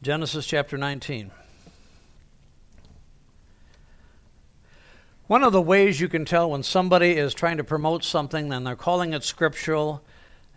[0.00, 1.30] Genesis chapter 19.
[5.26, 8.66] One of the ways you can tell when somebody is trying to promote something and
[8.66, 10.02] they're calling it scriptural,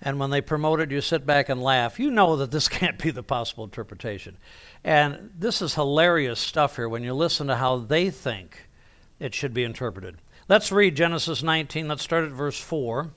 [0.02, 3.00] and when they promote it, you sit back and laugh, you know that this can't
[3.00, 4.38] be the possible interpretation.
[4.84, 8.68] And this is hilarious stuff here when you listen to how they think
[9.20, 10.18] it should be interpreted.
[10.48, 11.88] Let's read Genesis 19.
[11.88, 13.12] Let's start at verse 4.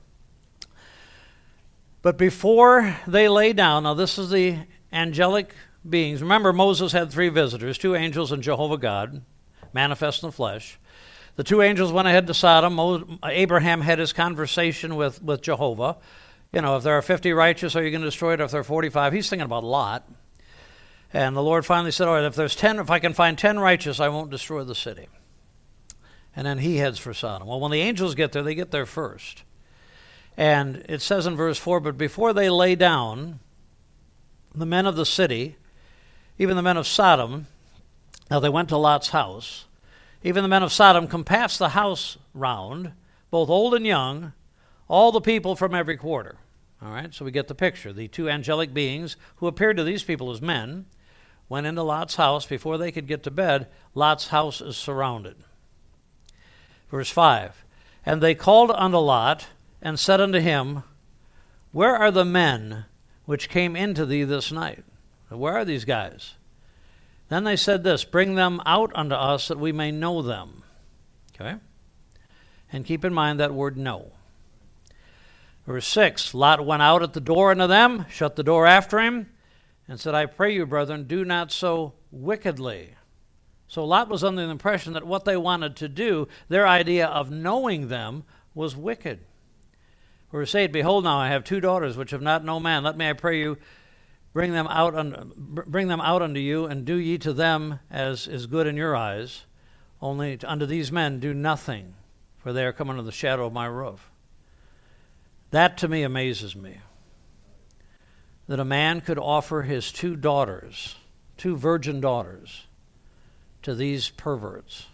[2.02, 5.54] But before they lay down, now this is the angelic
[5.88, 6.22] beings.
[6.22, 9.22] Remember, Moses had three visitors two angels and Jehovah God,
[9.72, 10.78] manifest in the flesh.
[11.36, 13.18] The two angels went ahead to Sodom.
[13.22, 15.98] Abraham had his conversation with, with Jehovah.
[16.52, 18.40] You know, if there are 50 righteous, are you going to destroy it?
[18.40, 20.08] If there are 45, he's thinking about Lot.
[21.12, 23.58] And the Lord finally said, All right, if there's 10, if I can find 10
[23.60, 25.08] righteous, I won't destroy the city.
[26.34, 27.48] and then he heads for Sodom.
[27.48, 29.42] Well, when the angels get there, they get there first.
[30.36, 33.40] And it says in verse 4 But before they lay down,
[34.54, 35.56] the men of the city,
[36.38, 37.46] even the men of Sodom,
[38.30, 39.66] now they went to Lot's house,
[40.22, 42.92] even the men of Sodom compassed the house round,
[43.30, 44.32] both old and young,
[44.90, 46.36] all the people from every quarter.
[46.82, 47.92] All right, so we get the picture.
[47.92, 50.86] The two angelic beings who appeared to these people as men
[51.48, 52.44] went into Lot's house.
[52.44, 55.36] Before they could get to bed, Lot's house is surrounded.
[56.90, 57.64] Verse 5
[58.04, 59.46] And they called unto Lot
[59.80, 60.82] and said unto him,
[61.70, 62.86] Where are the men
[63.26, 64.82] which came into thee this night?
[65.28, 66.34] Where are these guys?
[67.28, 70.64] Then they said this Bring them out unto us that we may know them.
[71.38, 71.58] Okay?
[72.72, 74.10] And keep in mind that word know.
[75.70, 79.30] Verse 6 Lot went out at the door unto them, shut the door after him,
[79.86, 82.96] and said, I pray you, brethren, do not so wickedly.
[83.68, 87.30] So Lot was under the impression that what they wanted to do, their idea of
[87.30, 89.20] knowing them, was wicked.
[90.32, 92.82] Verse 8 Behold, now I have two daughters which have not known man.
[92.82, 93.56] Let me, I pray you,
[94.32, 98.26] bring them out, un- bring them out unto you, and do ye to them as
[98.26, 99.46] is good in your eyes.
[100.02, 101.94] Only unto these men do nothing,
[102.38, 104.09] for they are come under the shadow of my roof.
[105.50, 106.78] That to me amazes me.
[108.46, 110.96] That a man could offer his two daughters,
[111.36, 112.66] two virgin daughters,
[113.62, 114.86] to these perverts.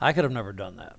[0.00, 0.96] I could have never done that.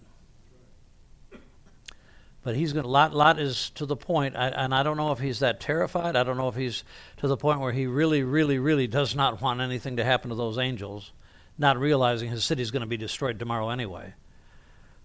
[2.44, 2.86] But he's going.
[2.86, 3.14] Lot.
[3.14, 6.16] Lot is to the point, I, and I don't know if he's that terrified.
[6.16, 6.86] I don't know if he's
[7.18, 10.36] to the point where he really, really, really does not want anything to happen to
[10.36, 11.12] those angels,
[11.58, 14.14] not realizing his city's going to be destroyed tomorrow anyway.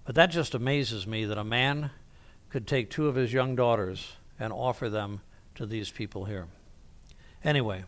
[0.04, 1.90] But that just amazes me that a man
[2.52, 5.22] could take two of his young daughters and offer them
[5.54, 6.46] to these people here.
[7.42, 7.82] Anyway,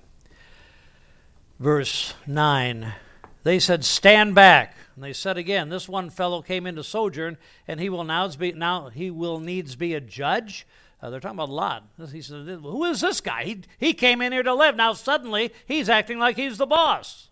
[1.60, 2.94] verse 9
[3.44, 4.74] they said, Stand back.
[4.94, 7.36] And they said again, This one fellow came into sojourn,
[7.68, 10.66] and he will now be now he will needs be a judge.
[11.02, 11.84] Uh, they're talking about Lot.
[12.10, 13.44] He said, Who is this guy?
[13.44, 14.76] He, he came in here to live.
[14.76, 17.28] Now suddenly he's acting like he's the boss.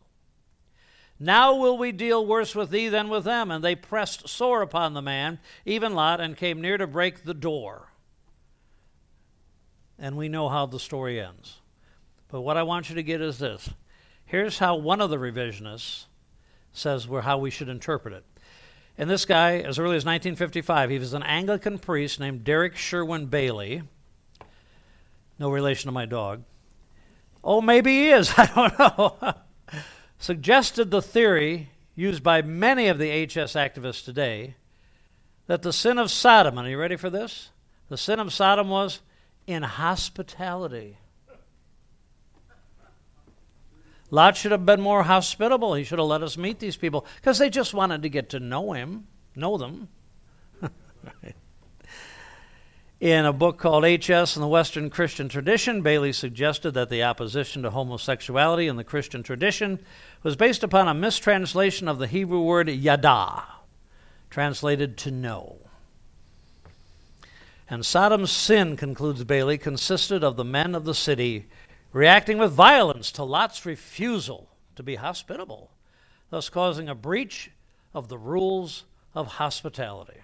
[1.23, 3.53] Now will we deal worse with thee than with them.
[3.53, 7.33] And they pressed sore upon the man, even Lot, and came near to break the
[7.33, 7.93] door.
[9.97, 11.61] And we know how the story ends.
[12.27, 13.71] But what I want you to get is this
[14.25, 16.07] Here's how one of the revisionists
[16.73, 18.25] says where how we should interpret it.
[18.99, 23.27] And this guy, as early as 1955, he was an Anglican priest named Derek Sherwin
[23.27, 23.83] Bailey.
[25.39, 26.43] No relation to my dog.
[27.45, 28.33] Oh, maybe he is.
[28.37, 29.35] I don't know.
[30.23, 34.55] Suggested the theory used by many of the HS activists today
[35.49, 37.51] that the sin of Sodom, and are you ready for this?
[37.89, 39.01] The sin of Sodom was
[39.49, 40.99] inhospitality.
[44.13, 45.75] Lot should have been more hospitable.
[45.75, 48.39] He should have let us meet these people because they just wanted to get to
[48.39, 49.89] know him, know them.
[53.03, 54.37] In a book called H.S.
[54.37, 59.25] and the Western Christian Tradition, Bailey suggested that the opposition to homosexuality in the Christian
[59.25, 59.81] tradition
[60.23, 63.43] was based upon a mistranslation of the Hebrew word yada,
[64.31, 65.57] translated to know.
[67.69, 71.47] And Sodom's sin, concludes Bailey, consisted of the men of the city
[71.93, 75.73] reacting with violence to Lot's refusal to be hospitable,
[76.31, 77.51] thus causing a breach
[77.95, 80.21] of the rules of hospitality.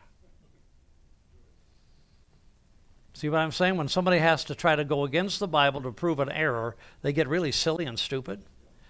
[3.19, 3.77] See what I'm saying?
[3.77, 7.13] When somebody has to try to go against the Bible to prove an error, they
[7.13, 8.45] get really silly and stupid.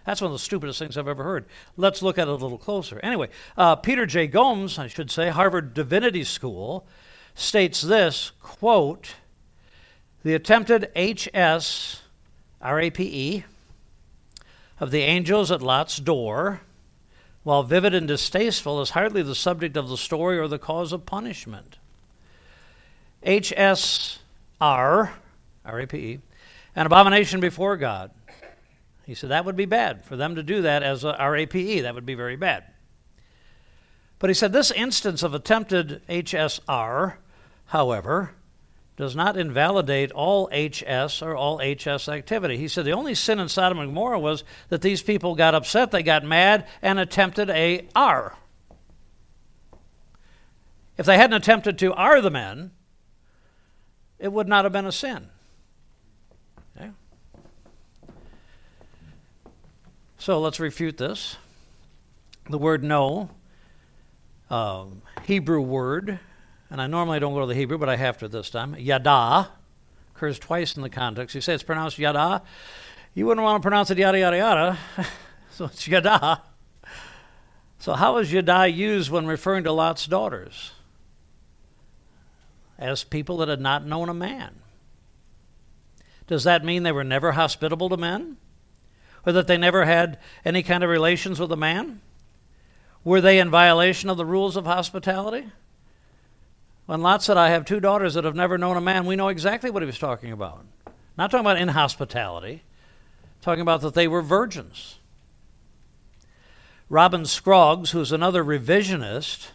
[0.05, 1.47] That's one of the stupidest things I've ever heard.
[1.79, 3.01] Let's look at it a little closer.
[3.03, 4.27] Anyway, uh, Peter J.
[4.27, 6.87] Gomes, I should say, Harvard Divinity School,
[7.35, 9.15] states this quote,
[10.23, 12.03] the attempted HS
[12.61, 13.45] R A P E,
[14.79, 16.61] of the angels at Lot's door,
[17.45, 21.07] while vivid and distasteful, is hardly the subject of the story or the cause of
[21.07, 21.79] punishment.
[23.23, 24.19] H S
[24.61, 25.13] R,
[25.65, 26.21] R A P E,
[26.77, 28.11] an abomination before God.
[29.05, 31.47] He said that would be bad for them to do that as a R A
[31.47, 31.81] P E.
[31.81, 32.65] That would be very bad.
[34.19, 37.15] But he said this instance of attempted HSR,
[37.67, 38.33] however,
[38.97, 42.57] does not invalidate all HS or all HS activity.
[42.57, 45.93] He said the only sin in Sodom and Gomorrah was that these people got upset,
[45.93, 48.37] they got mad, and attempted a R.
[50.97, 52.73] If they hadn't attempted to R the men,
[54.19, 55.29] it would not have been a sin.
[56.77, 56.91] Okay?
[60.19, 61.37] So let's refute this.
[62.51, 63.31] The word no,
[64.51, 66.19] um, Hebrew word,
[66.71, 68.75] and I normally don't go to the Hebrew, but I have to this time.
[68.79, 69.51] Yada
[70.15, 71.35] occurs twice in the context.
[71.35, 72.43] You say it's pronounced yada.
[73.15, 74.79] You wouldn't want to pronounce it yada yada yada,
[75.53, 76.43] so it's yada.
[77.79, 80.73] So, how was yada used when referring to Lot's daughters?
[82.79, 84.61] As people that had not known a man.
[86.27, 88.37] Does that mean they were never hospitable to men?
[89.27, 92.01] Or that they never had any kind of relations with a man?
[93.03, 95.49] Were they in violation of the rules of hospitality?
[96.87, 99.29] When Lot said, I have two daughters that have never known a man, we know
[99.29, 100.65] exactly what he was talking about.
[101.17, 102.63] Not talking about inhospitality,
[103.43, 104.99] talking about that they were virgins.
[106.89, 109.49] Robin Scroggs, who's another revisionist,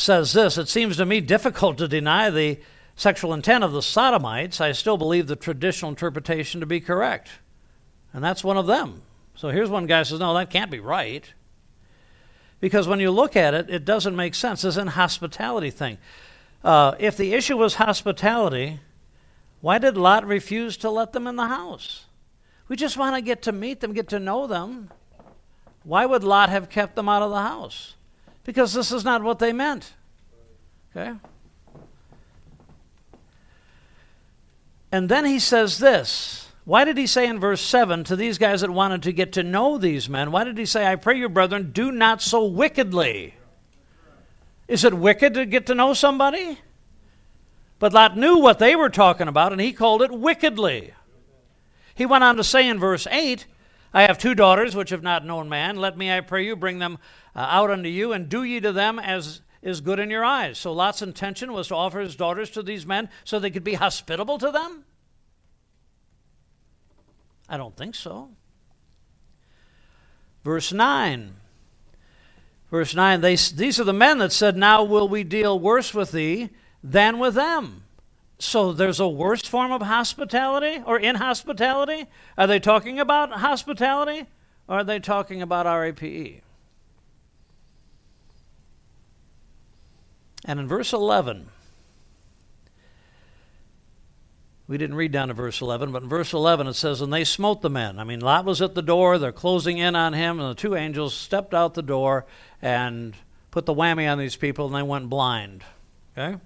[0.00, 2.58] says this It seems to me difficult to deny the
[2.96, 4.60] sexual intent of the Sodomites.
[4.60, 7.30] I still believe the traditional interpretation to be correct.
[8.12, 9.02] And that's one of them.
[9.34, 11.24] So here's one guy says, No, that can't be right.
[12.60, 14.64] Because when you look at it, it doesn't make sense.
[14.64, 15.98] It's an hospitality thing.
[16.64, 18.80] Uh, if the issue was hospitality,
[19.60, 22.06] why did Lot refuse to let them in the house?
[22.66, 24.90] We just want to get to meet them, get to know them.
[25.84, 27.94] Why would Lot have kept them out of the house?
[28.48, 29.92] Because this is not what they meant.
[30.96, 31.12] Okay?
[34.90, 36.48] And then he says this.
[36.64, 39.42] Why did he say in verse 7 to these guys that wanted to get to
[39.42, 43.34] know these men, why did he say, I pray you, brethren, do not so wickedly?
[44.66, 46.58] Is it wicked to get to know somebody?
[47.78, 50.94] But Lot knew what they were talking about, and he called it wickedly.
[51.94, 53.44] He went on to say in verse 8,
[53.92, 55.76] I have two daughters which have not known man.
[55.76, 56.98] Let me, I pray you, bring them
[57.34, 60.58] uh, out unto you, and do ye to them as is good in your eyes.
[60.58, 63.74] So Lot's intention was to offer his daughters to these men so they could be
[63.74, 64.84] hospitable to them?
[67.48, 68.30] I don't think so.
[70.44, 71.34] Verse 9.
[72.70, 76.12] Verse 9, they, these are the men that said, Now will we deal worse with
[76.12, 76.50] thee
[76.84, 77.84] than with them.
[78.38, 82.06] So there's a worse form of hospitality or inhospitality?
[82.36, 84.26] Are they talking about hospitality
[84.68, 86.42] or are they talking about RAPE?
[90.44, 91.48] And in verse 11,
[94.68, 97.24] we didn't read down to verse 11, but in verse 11 it says, And they
[97.24, 97.98] smote the men.
[97.98, 100.76] I mean, Lot was at the door, they're closing in on him, and the two
[100.76, 102.24] angels stepped out the door
[102.62, 103.14] and
[103.50, 105.64] put the whammy on these people, and they went blind.
[106.16, 106.38] Okay?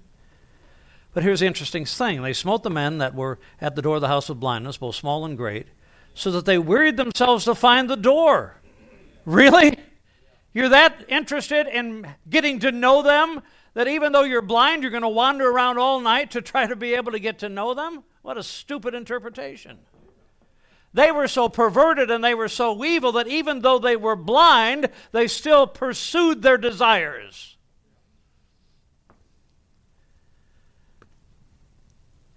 [1.13, 4.01] But here's the interesting thing they smote the men that were at the door of
[4.01, 5.67] the house of blindness, both small and great,
[6.13, 8.61] so that they wearied themselves to find the door.
[9.25, 9.77] Really?
[10.53, 13.41] You're that interested in getting to know them
[13.73, 16.75] that even though you're blind, you're going to wander around all night to try to
[16.75, 18.03] be able to get to know them?
[18.21, 19.79] What a stupid interpretation.
[20.93, 24.89] They were so perverted and they were so evil that even though they were blind,
[25.11, 27.52] they still pursued their desires.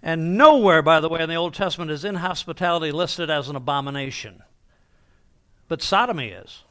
[0.07, 4.41] And nowhere, by the way, in the Old Testament is inhospitality listed as an abomination.
[5.67, 6.63] But sodomy is.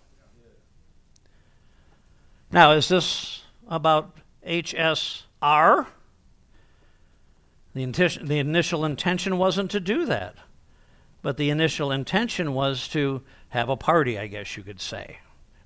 [2.51, 4.16] Now, is this about
[4.49, 5.87] HSR?
[7.74, 10.37] The, intention, the initial intention wasn't to do that.
[11.20, 13.20] But the initial intention was to
[13.51, 15.18] have a party, I guess you could say,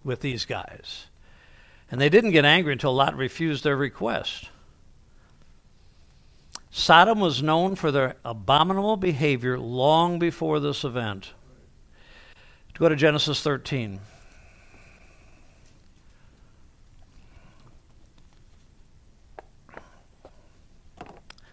[0.02, 1.06] with these guys.
[1.88, 4.48] And they didn't get angry until Lot refused their request.
[6.70, 11.32] Sodom was known for their abominable behavior long before this event.
[12.74, 14.00] To Go to Genesis 13.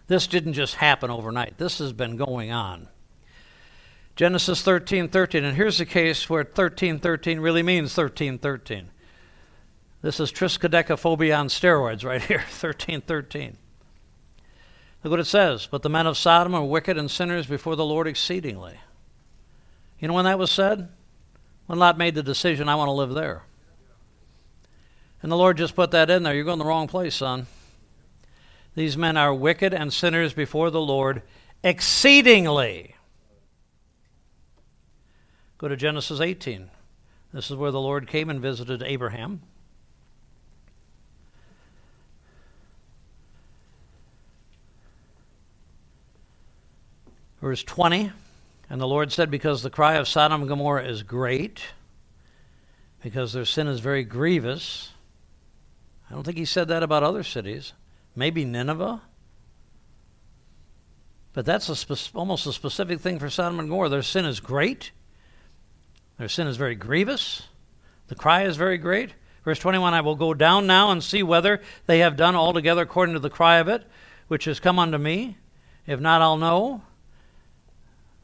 [0.06, 1.58] This didn't just happen overnight.
[1.58, 2.88] This has been going on.
[4.16, 5.44] Genesis 13, 13.
[5.44, 8.90] And here's the case where 13, 13 really means 13, 13.
[10.00, 13.58] This is triskaidekaphobia on steroids right here, 13, 13.
[15.02, 15.68] Look what it says.
[15.70, 18.78] But the men of Sodom are wicked and sinners before the Lord exceedingly.
[19.98, 20.88] You know when that was said?
[21.66, 23.42] When Lot made the decision, I want to live there.
[25.22, 26.34] And the Lord just put that in there.
[26.34, 27.46] You're going the wrong place, son.
[28.74, 31.22] These men are wicked and sinners before the Lord
[31.64, 32.94] exceedingly.
[35.58, 36.70] Go to Genesis 18.
[37.32, 39.42] This is where the Lord came and visited Abraham.
[47.40, 48.12] Verse 20
[48.68, 51.62] And the Lord said, Because the cry of Sodom and Gomorrah is great,
[53.02, 54.90] because their sin is very grievous.
[56.10, 57.74] I don't think he said that about other cities.
[58.16, 59.02] Maybe Nineveh.
[61.32, 63.90] But that's a spe- almost a specific thing for Sodom and Gomorrah.
[63.90, 64.90] Their sin is great.
[66.18, 67.44] Their sin is very grievous.
[68.08, 69.12] The cry is very great.
[69.44, 73.14] Verse 21 I will go down now and see whether they have done altogether according
[73.14, 73.86] to the cry of it,
[74.26, 75.36] which has come unto me.
[75.86, 76.82] If not, I'll know.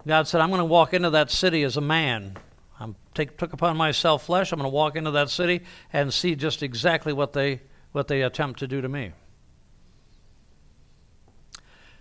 [0.07, 2.37] God said, I'm going to walk into that city as a man.
[2.79, 4.53] I took upon myself flesh.
[4.53, 8.23] I'm going to walk into that city and see just exactly what they, what they
[8.23, 9.13] attempt to do to me.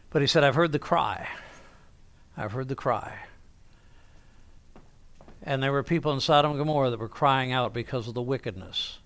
[0.09, 1.29] But he said, I've heard the cry.
[2.35, 3.17] I've heard the cry.
[5.41, 8.21] And there were people in Sodom and Gomorrah that were crying out because of the
[8.21, 8.99] wickedness.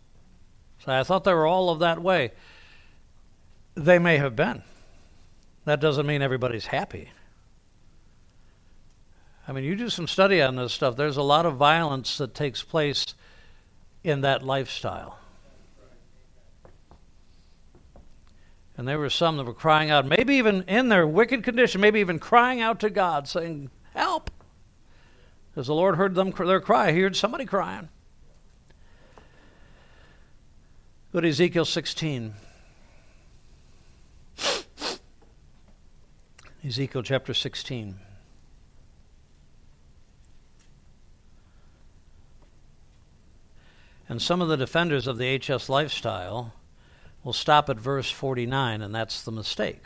[0.79, 2.31] So I thought they were all of that way.
[3.75, 4.63] They may have been.
[5.65, 7.11] That doesn't mean everybody's happy.
[9.47, 10.97] I mean, you do some study on this stuff.
[10.97, 13.15] There's a lot of violence that takes place
[14.03, 15.19] in that lifestyle.
[18.75, 22.01] And there were some that were crying out, maybe even in their wicked condition, maybe
[22.01, 24.29] even crying out to God, saying, Help!
[25.49, 26.91] Because the Lord heard them their cry.
[26.91, 27.89] He heard somebody crying.
[31.13, 32.33] Go to Ezekiel 16.
[36.63, 37.99] Ezekiel chapter 16.
[44.09, 46.53] And some of the defenders of the HS lifestyle
[47.23, 49.83] will stop at verse 49, and that's the mistake.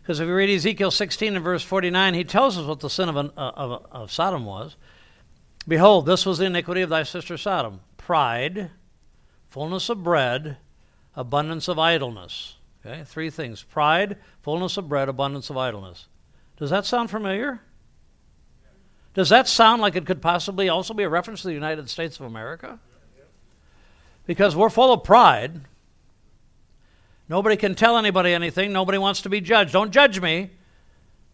[0.00, 3.08] Because if you read Ezekiel 16 and verse 49, he tells us what the sin
[3.08, 4.76] of, an, uh, of, of Sodom was.
[5.66, 8.70] Behold, this was the iniquity of thy sister Sodom pride,
[9.48, 10.58] fullness of bread,
[11.16, 12.56] abundance of idleness.
[12.84, 16.06] Okay, three things pride, fullness of bread, abundance of idleness.
[16.58, 17.62] Does that sound familiar?
[19.14, 22.18] Does that sound like it could possibly also be a reference to the United States
[22.18, 22.78] of America?
[24.26, 25.60] Because we're full of pride,
[27.28, 28.72] Nobody can tell anybody anything.
[28.72, 29.72] Nobody wants to be judged.
[29.72, 30.50] Don't judge me.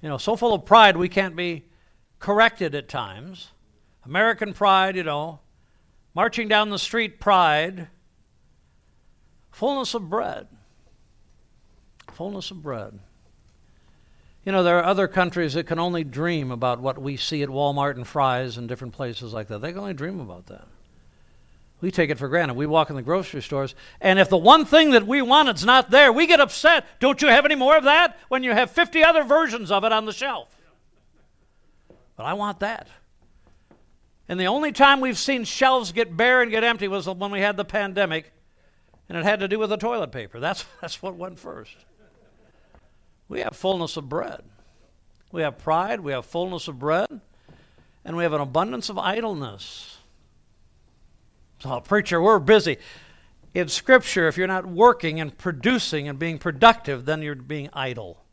[0.03, 1.65] You know, so full of pride we can't be
[2.19, 3.49] corrected at times.
[4.05, 5.41] American pride, you know,
[6.15, 7.89] marching down the street pride,
[9.51, 10.47] fullness of bread.
[12.13, 12.99] Fullness of bread.
[14.45, 17.51] You know, there are other countries that can only dream about what we see at
[17.51, 19.61] Walmart and Fry's and different places like that.
[19.61, 20.67] They can only dream about that.
[21.81, 22.55] We take it for granted.
[22.55, 25.65] We walk in the grocery stores, and if the one thing that we want is
[25.65, 26.85] not there, we get upset.
[27.01, 28.19] Don't you have any more of that?
[28.29, 30.55] When you have 50 other versions of it on the shelf.
[32.17, 32.89] But I want that.
[34.29, 37.41] And the only time we've seen shelves get bare and get empty was when we
[37.41, 38.31] had the pandemic,
[39.09, 40.39] and it had to do with the toilet paper.
[40.39, 41.77] That's, that's what went first.
[43.31, 44.43] We have fullness of bread.
[45.31, 47.21] We have pride, we have fullness of bread,
[48.05, 49.99] and we have an abundance of idleness.
[51.61, 52.79] So, preacher, we're busy.
[53.55, 58.25] In Scripture, if you're not working and producing and being productive, then you're being idle.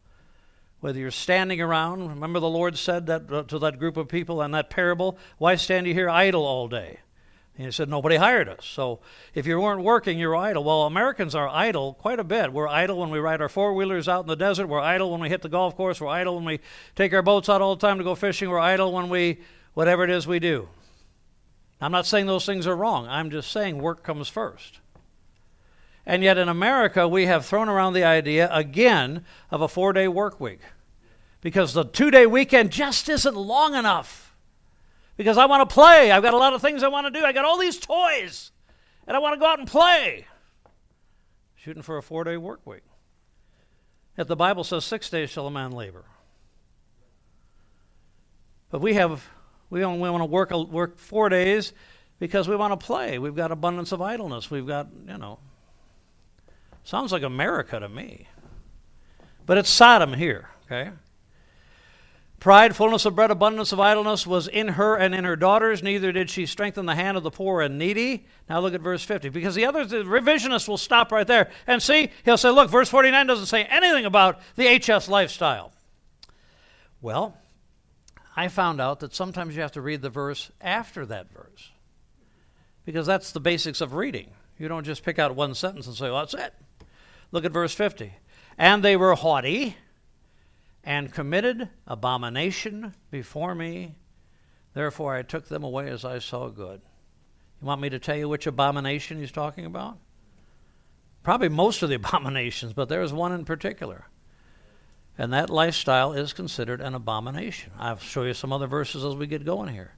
[0.79, 4.41] Whether you're standing around, remember the Lord said that uh, to that group of people
[4.41, 7.01] in that parable, why stand you here idle all day?
[7.57, 8.65] And he said, nobody hired us.
[8.65, 8.99] So
[9.33, 10.63] if you weren't working, you're idle.
[10.63, 12.53] Well, Americans are idle quite a bit.
[12.53, 14.67] We're idle when we ride our four wheelers out in the desert.
[14.67, 15.99] We're idle when we hit the golf course.
[15.99, 16.59] We're idle when we
[16.95, 18.49] take our boats out all the time to go fishing.
[18.49, 19.39] We're idle when we,
[19.73, 20.69] whatever it is we do.
[21.81, 23.07] I'm not saying those things are wrong.
[23.07, 24.79] I'm just saying work comes first.
[26.05, 30.07] And yet in America, we have thrown around the idea again of a four day
[30.07, 30.61] work week
[31.41, 34.26] because the two day weekend just isn't long enough.
[35.17, 36.11] Because I want to play.
[36.11, 37.25] I've got a lot of things I want to do.
[37.25, 38.51] I got all these toys,
[39.07, 40.25] and I want to go out and play.
[41.55, 42.83] Shooting for a four day work week.
[44.17, 46.05] Yet the Bible says six days shall a man labor.
[48.69, 49.25] But we have
[49.69, 51.73] we only want to work work four days
[52.19, 53.19] because we want to play.
[53.19, 54.49] We've got abundance of idleness.
[54.49, 55.39] We've got, you know,
[56.83, 58.27] sounds like America to me.
[59.45, 60.91] But it's Sodom here, okay?
[62.39, 65.81] Pride, fullness of bread, abundance of idleness was in her and in her daughters.
[65.81, 68.27] Neither did she strengthen the hand of the poor and needy.
[68.47, 69.29] Now look at verse 50.
[69.29, 71.49] Because the other the revisionists will stop right there.
[71.65, 75.71] And see, he'll say, look, verse 49 doesn't say anything about the HS lifestyle.
[77.01, 77.35] Well,
[78.35, 81.71] I found out that sometimes you have to read the verse after that verse
[82.85, 84.29] because that's the basics of reading.
[84.59, 86.53] You don't just pick out one sentence and say, well, that's it.
[87.31, 88.13] Look at verse 50.
[88.59, 89.75] And they were haughty
[90.87, 93.97] and committed abomination before me.
[94.73, 96.79] Therefore, I took them away as I saw good.
[97.61, 99.97] You want me to tell you which abomination he's talking about?
[101.23, 104.05] Probably most of the abominations, but there is one in particular.
[105.17, 107.73] And that lifestyle is considered an abomination.
[107.77, 109.91] I'll show you some other verses as we get going here.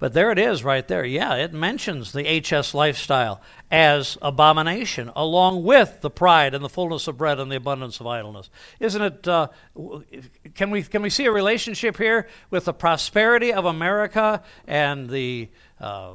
[0.00, 1.04] But there it is right there.
[1.04, 7.06] Yeah, it mentions the HS lifestyle as abomination, along with the pride and the fullness
[7.06, 8.48] of bread and the abundance of idleness.
[8.80, 9.28] Isn't it?
[9.28, 9.48] Uh,
[10.54, 15.50] can, we, can we see a relationship here with the prosperity of America and the
[15.78, 16.14] uh,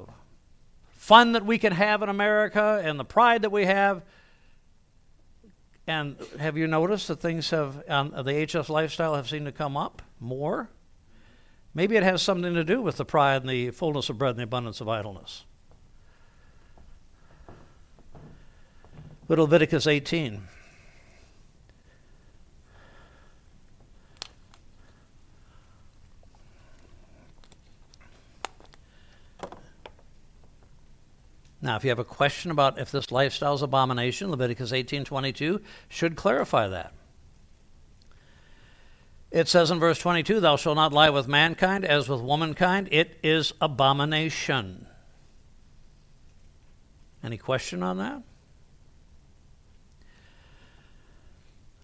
[0.89, 4.01] fun that we can have in America and the pride that we have?
[5.85, 9.77] And have you noticed that things have, on the HS lifestyle, have seemed to come
[9.77, 10.71] up more?
[11.75, 14.39] Maybe it has something to do with the pride and the fullness of bread and
[14.39, 15.43] the abundance of idleness.
[19.27, 20.43] Leviticus 18.
[31.61, 36.15] Now, if you have a question about if this lifestyle is abomination, Leviticus 18:22 should
[36.15, 36.93] clarify that.
[39.31, 42.89] It says in verse 22, Thou shalt not lie with mankind as with womankind.
[42.91, 44.87] It is abomination.
[47.23, 48.21] Any question on that?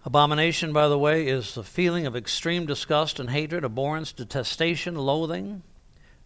[0.04, 5.62] Abomination, by the way, is the feeling of extreme disgust and hatred, abhorrence, detestation, loathing.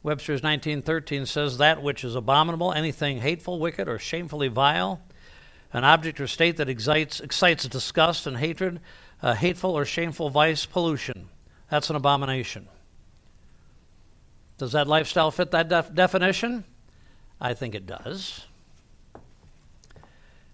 [0.03, 5.03] Webster's 1913 says that which is abominable, anything hateful, wicked, or shamefully vile,
[5.73, 8.81] an object or state that excites, excites disgust and hatred,
[9.23, 11.29] a hateful or shameful vice, pollution.
[11.71, 12.69] That's an abomination.
[14.59, 16.64] Does that lifestyle fit that def- definition?
[17.41, 18.47] I think it does.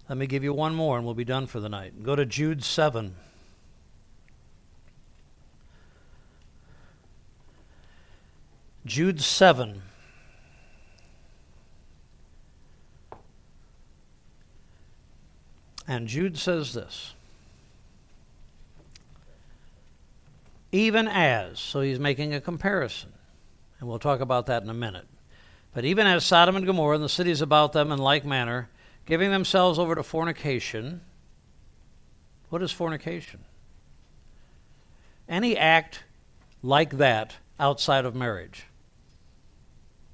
[0.09, 2.03] Let me give you one more and we'll be done for the night.
[2.03, 3.15] Go to Jude 7.
[8.85, 9.83] Jude 7.
[15.87, 17.15] And Jude says this
[20.73, 23.13] even as, so he's making a comparison,
[23.79, 25.07] and we'll talk about that in a minute.
[25.75, 28.71] But even as Sodom and Gomorrah and the cities about them in like manner,
[29.07, 31.03] giving themselves over to fornication,
[32.49, 33.41] what is fornication?
[35.29, 36.05] Any act
[36.63, 38.65] like that outside of marriage.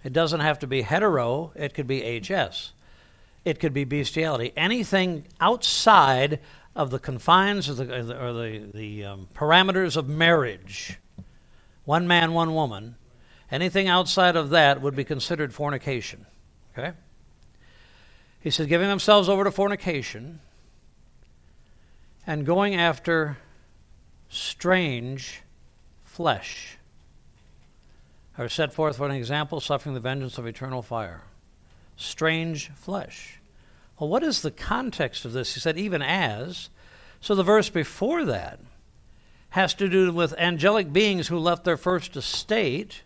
[0.04, 2.72] It doesn't have to be hetero, it could be HS.
[3.44, 4.52] It could be bestiality.
[4.56, 6.40] Anything outside
[6.74, 10.98] of the confines or the, or the, the um, parameters of marriage,
[11.84, 12.96] one man, one woman,
[13.50, 16.26] anything outside of that would be considered fornication.
[16.76, 16.92] Okay?
[18.40, 20.40] He says, giving themselves over to fornication
[22.26, 23.38] and going after
[24.28, 25.42] strange
[26.04, 26.76] flesh
[28.36, 31.22] are set forth for an example, suffering the vengeance of eternal fire.
[31.96, 33.37] Strange flesh.
[33.98, 35.54] Well, what is the context of this?
[35.54, 36.68] He said, even as.
[37.20, 38.60] So the verse before that
[39.50, 43.02] has to do with angelic beings who left their first estate,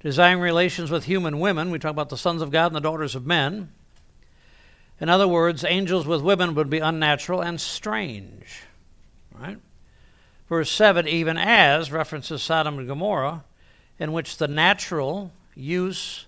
[0.00, 1.70] desiring relations with human women.
[1.70, 3.70] We talk about the sons of God and the daughters of men.
[5.00, 8.62] In other words, angels with women would be unnatural and strange.
[9.38, 9.58] Right?
[10.48, 13.44] Verse 7 even as references Sodom and Gomorrah,
[13.98, 16.26] in which the natural use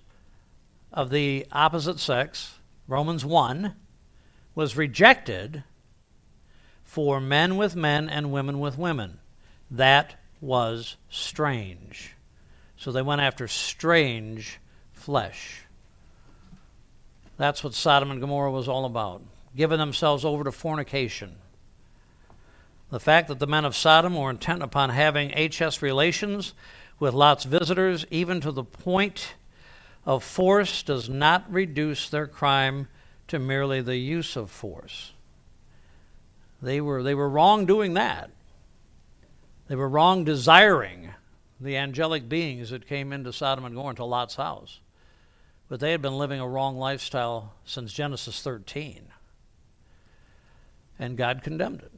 [0.93, 2.54] of the opposite sex,
[2.87, 3.75] Romans 1,
[4.55, 5.65] was rejected
[6.83, 9.19] for men with men and women with women.
[9.71, 12.15] That was strange.
[12.77, 14.61] So they went after strange
[14.93, 15.63] flesh.
[17.37, 19.23] That's what Sodom and Gomorrah was all about,
[19.57, 21.37] giving themselves over to fornication.
[22.91, 26.55] The fact that the men of Sodom were intent upon having HS relations
[27.01, 29.35] with Lot's visitors, even to the point
[30.07, 32.89] of force, does not reduce their crime
[33.29, 35.13] to merely the use of force.
[36.61, 38.31] They were, they were wrong doing that.
[39.69, 41.11] They were wrong desiring
[41.61, 44.81] the angelic beings that came into Sodom and Gomorrah, into Lot's house.
[45.69, 49.07] But they had been living a wrong lifestyle since Genesis 13.
[50.99, 51.93] And God condemned it.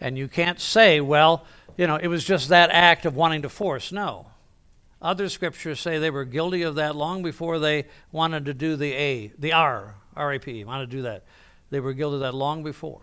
[0.00, 3.48] And you can't say, well, you know, it was just that act of wanting to
[3.48, 3.90] force.
[3.90, 4.26] No.
[5.04, 8.94] Other scriptures say they were guilty of that long before they wanted to do the
[8.94, 11.24] A, the R, R-A-P, wanted to do that.
[11.68, 13.02] They were guilty of that long before.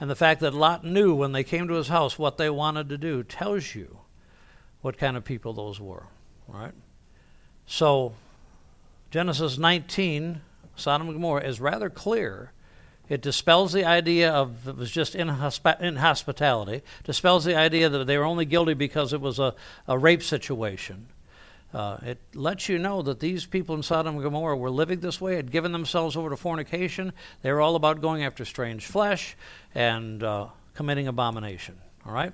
[0.00, 2.88] And the fact that Lot knew when they came to his house what they wanted
[2.88, 3.98] to do tells you
[4.80, 6.06] what kind of people those were,
[6.48, 6.72] right?
[7.66, 8.14] So,
[9.10, 10.40] Genesis 19,
[10.74, 12.52] Sodom and Gomorrah, is rather clear
[13.08, 18.16] it dispels the idea of it was just inhosp- inhospitality, dispels the idea that they
[18.16, 19.54] were only guilty because it was a,
[19.86, 21.06] a rape situation.
[21.74, 25.20] Uh, it lets you know that these people in Sodom and Gomorrah were living this
[25.20, 27.12] way, had given themselves over to fornication.
[27.42, 29.36] They were all about going after strange flesh
[29.74, 31.78] and uh, committing abomination.
[32.06, 32.32] All right?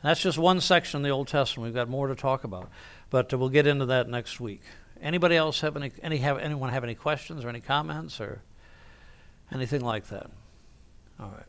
[0.00, 1.66] that's just one section in the Old Testament.
[1.66, 2.70] We've got more to talk about,
[3.10, 4.62] but uh, we'll get into that next week.
[5.02, 8.42] Anybody else have any, any have anyone have any questions or any comments or?
[9.52, 10.30] Anything like that.
[11.20, 11.46] All right.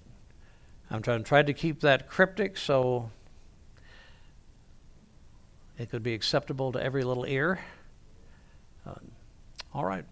[0.92, 3.12] I'm trying, tried to keep that cryptic so
[5.78, 7.60] it could be acceptable to every little ear.
[8.88, 8.96] Uh,
[9.74, 10.06] all right.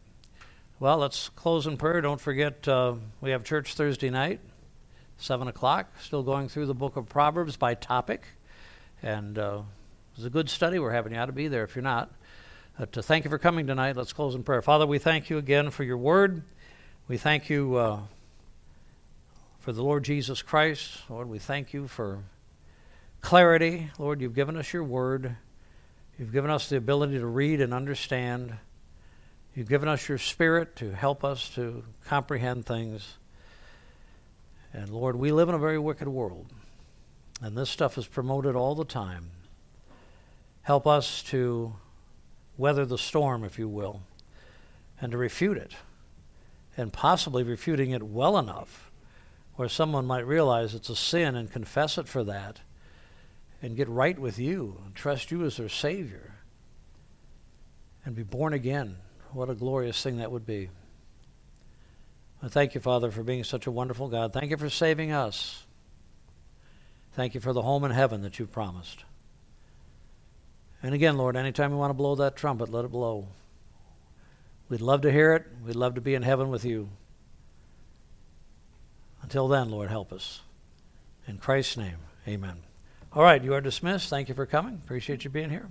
[0.80, 2.02] Well, let's close in prayer.
[2.02, 4.40] Don't forget, uh, we have church Thursday night,
[5.18, 5.92] 7 o'clock.
[6.00, 8.24] Still going through the book of Proverbs by topic.
[9.02, 9.62] And uh,
[10.16, 11.14] was a good study we're having.
[11.14, 12.12] You ought to be there if you're not.
[12.78, 13.96] Uh, to thank you for coming tonight.
[13.96, 14.62] Let's close in prayer.
[14.62, 16.44] Father, we thank you again for your word.
[17.10, 18.00] We thank you uh,
[19.60, 21.04] for the Lord Jesus Christ.
[21.10, 22.20] Lord, we thank you for
[23.22, 23.90] clarity.
[23.98, 25.38] Lord, you've given us your word.
[26.20, 28.58] You've given us the ability to read and understand.
[29.56, 33.16] You've given us your spirit to help us to comprehend things.
[34.74, 36.48] And Lord, we live in a very wicked world.
[37.42, 39.30] And this stuff is promoted all the time.
[40.64, 41.74] Help us to
[42.58, 44.02] weather the storm, if you will,
[45.00, 45.72] and to refute it.
[46.78, 48.92] And possibly refuting it well enough
[49.56, 52.60] where someone might realize it's a sin and confess it for that
[53.62, 56.36] and get right with you and trust you as their Savior
[58.06, 58.98] and be born again.
[59.34, 60.70] What a glorious thing that would be.
[62.42, 64.32] I thank you, Father, for being such a wonderful God.
[64.32, 65.66] Thank you for saving us.
[67.14, 69.04] Thank you for the home in heaven that you've promised.
[70.84, 73.28] And again, Lord, anytime you want to blow that trumpet, let it blow.
[74.70, 75.46] We'd love to hear it.
[75.66, 76.90] We'd love to be in heaven with you.
[79.22, 80.42] Until then, Lord, help us.
[81.28, 81.98] In Christ's name,
[82.28, 82.58] amen.
[83.14, 84.10] All right, you are dismissed.
[84.10, 84.76] Thank you for coming.
[84.76, 85.68] Appreciate you being here.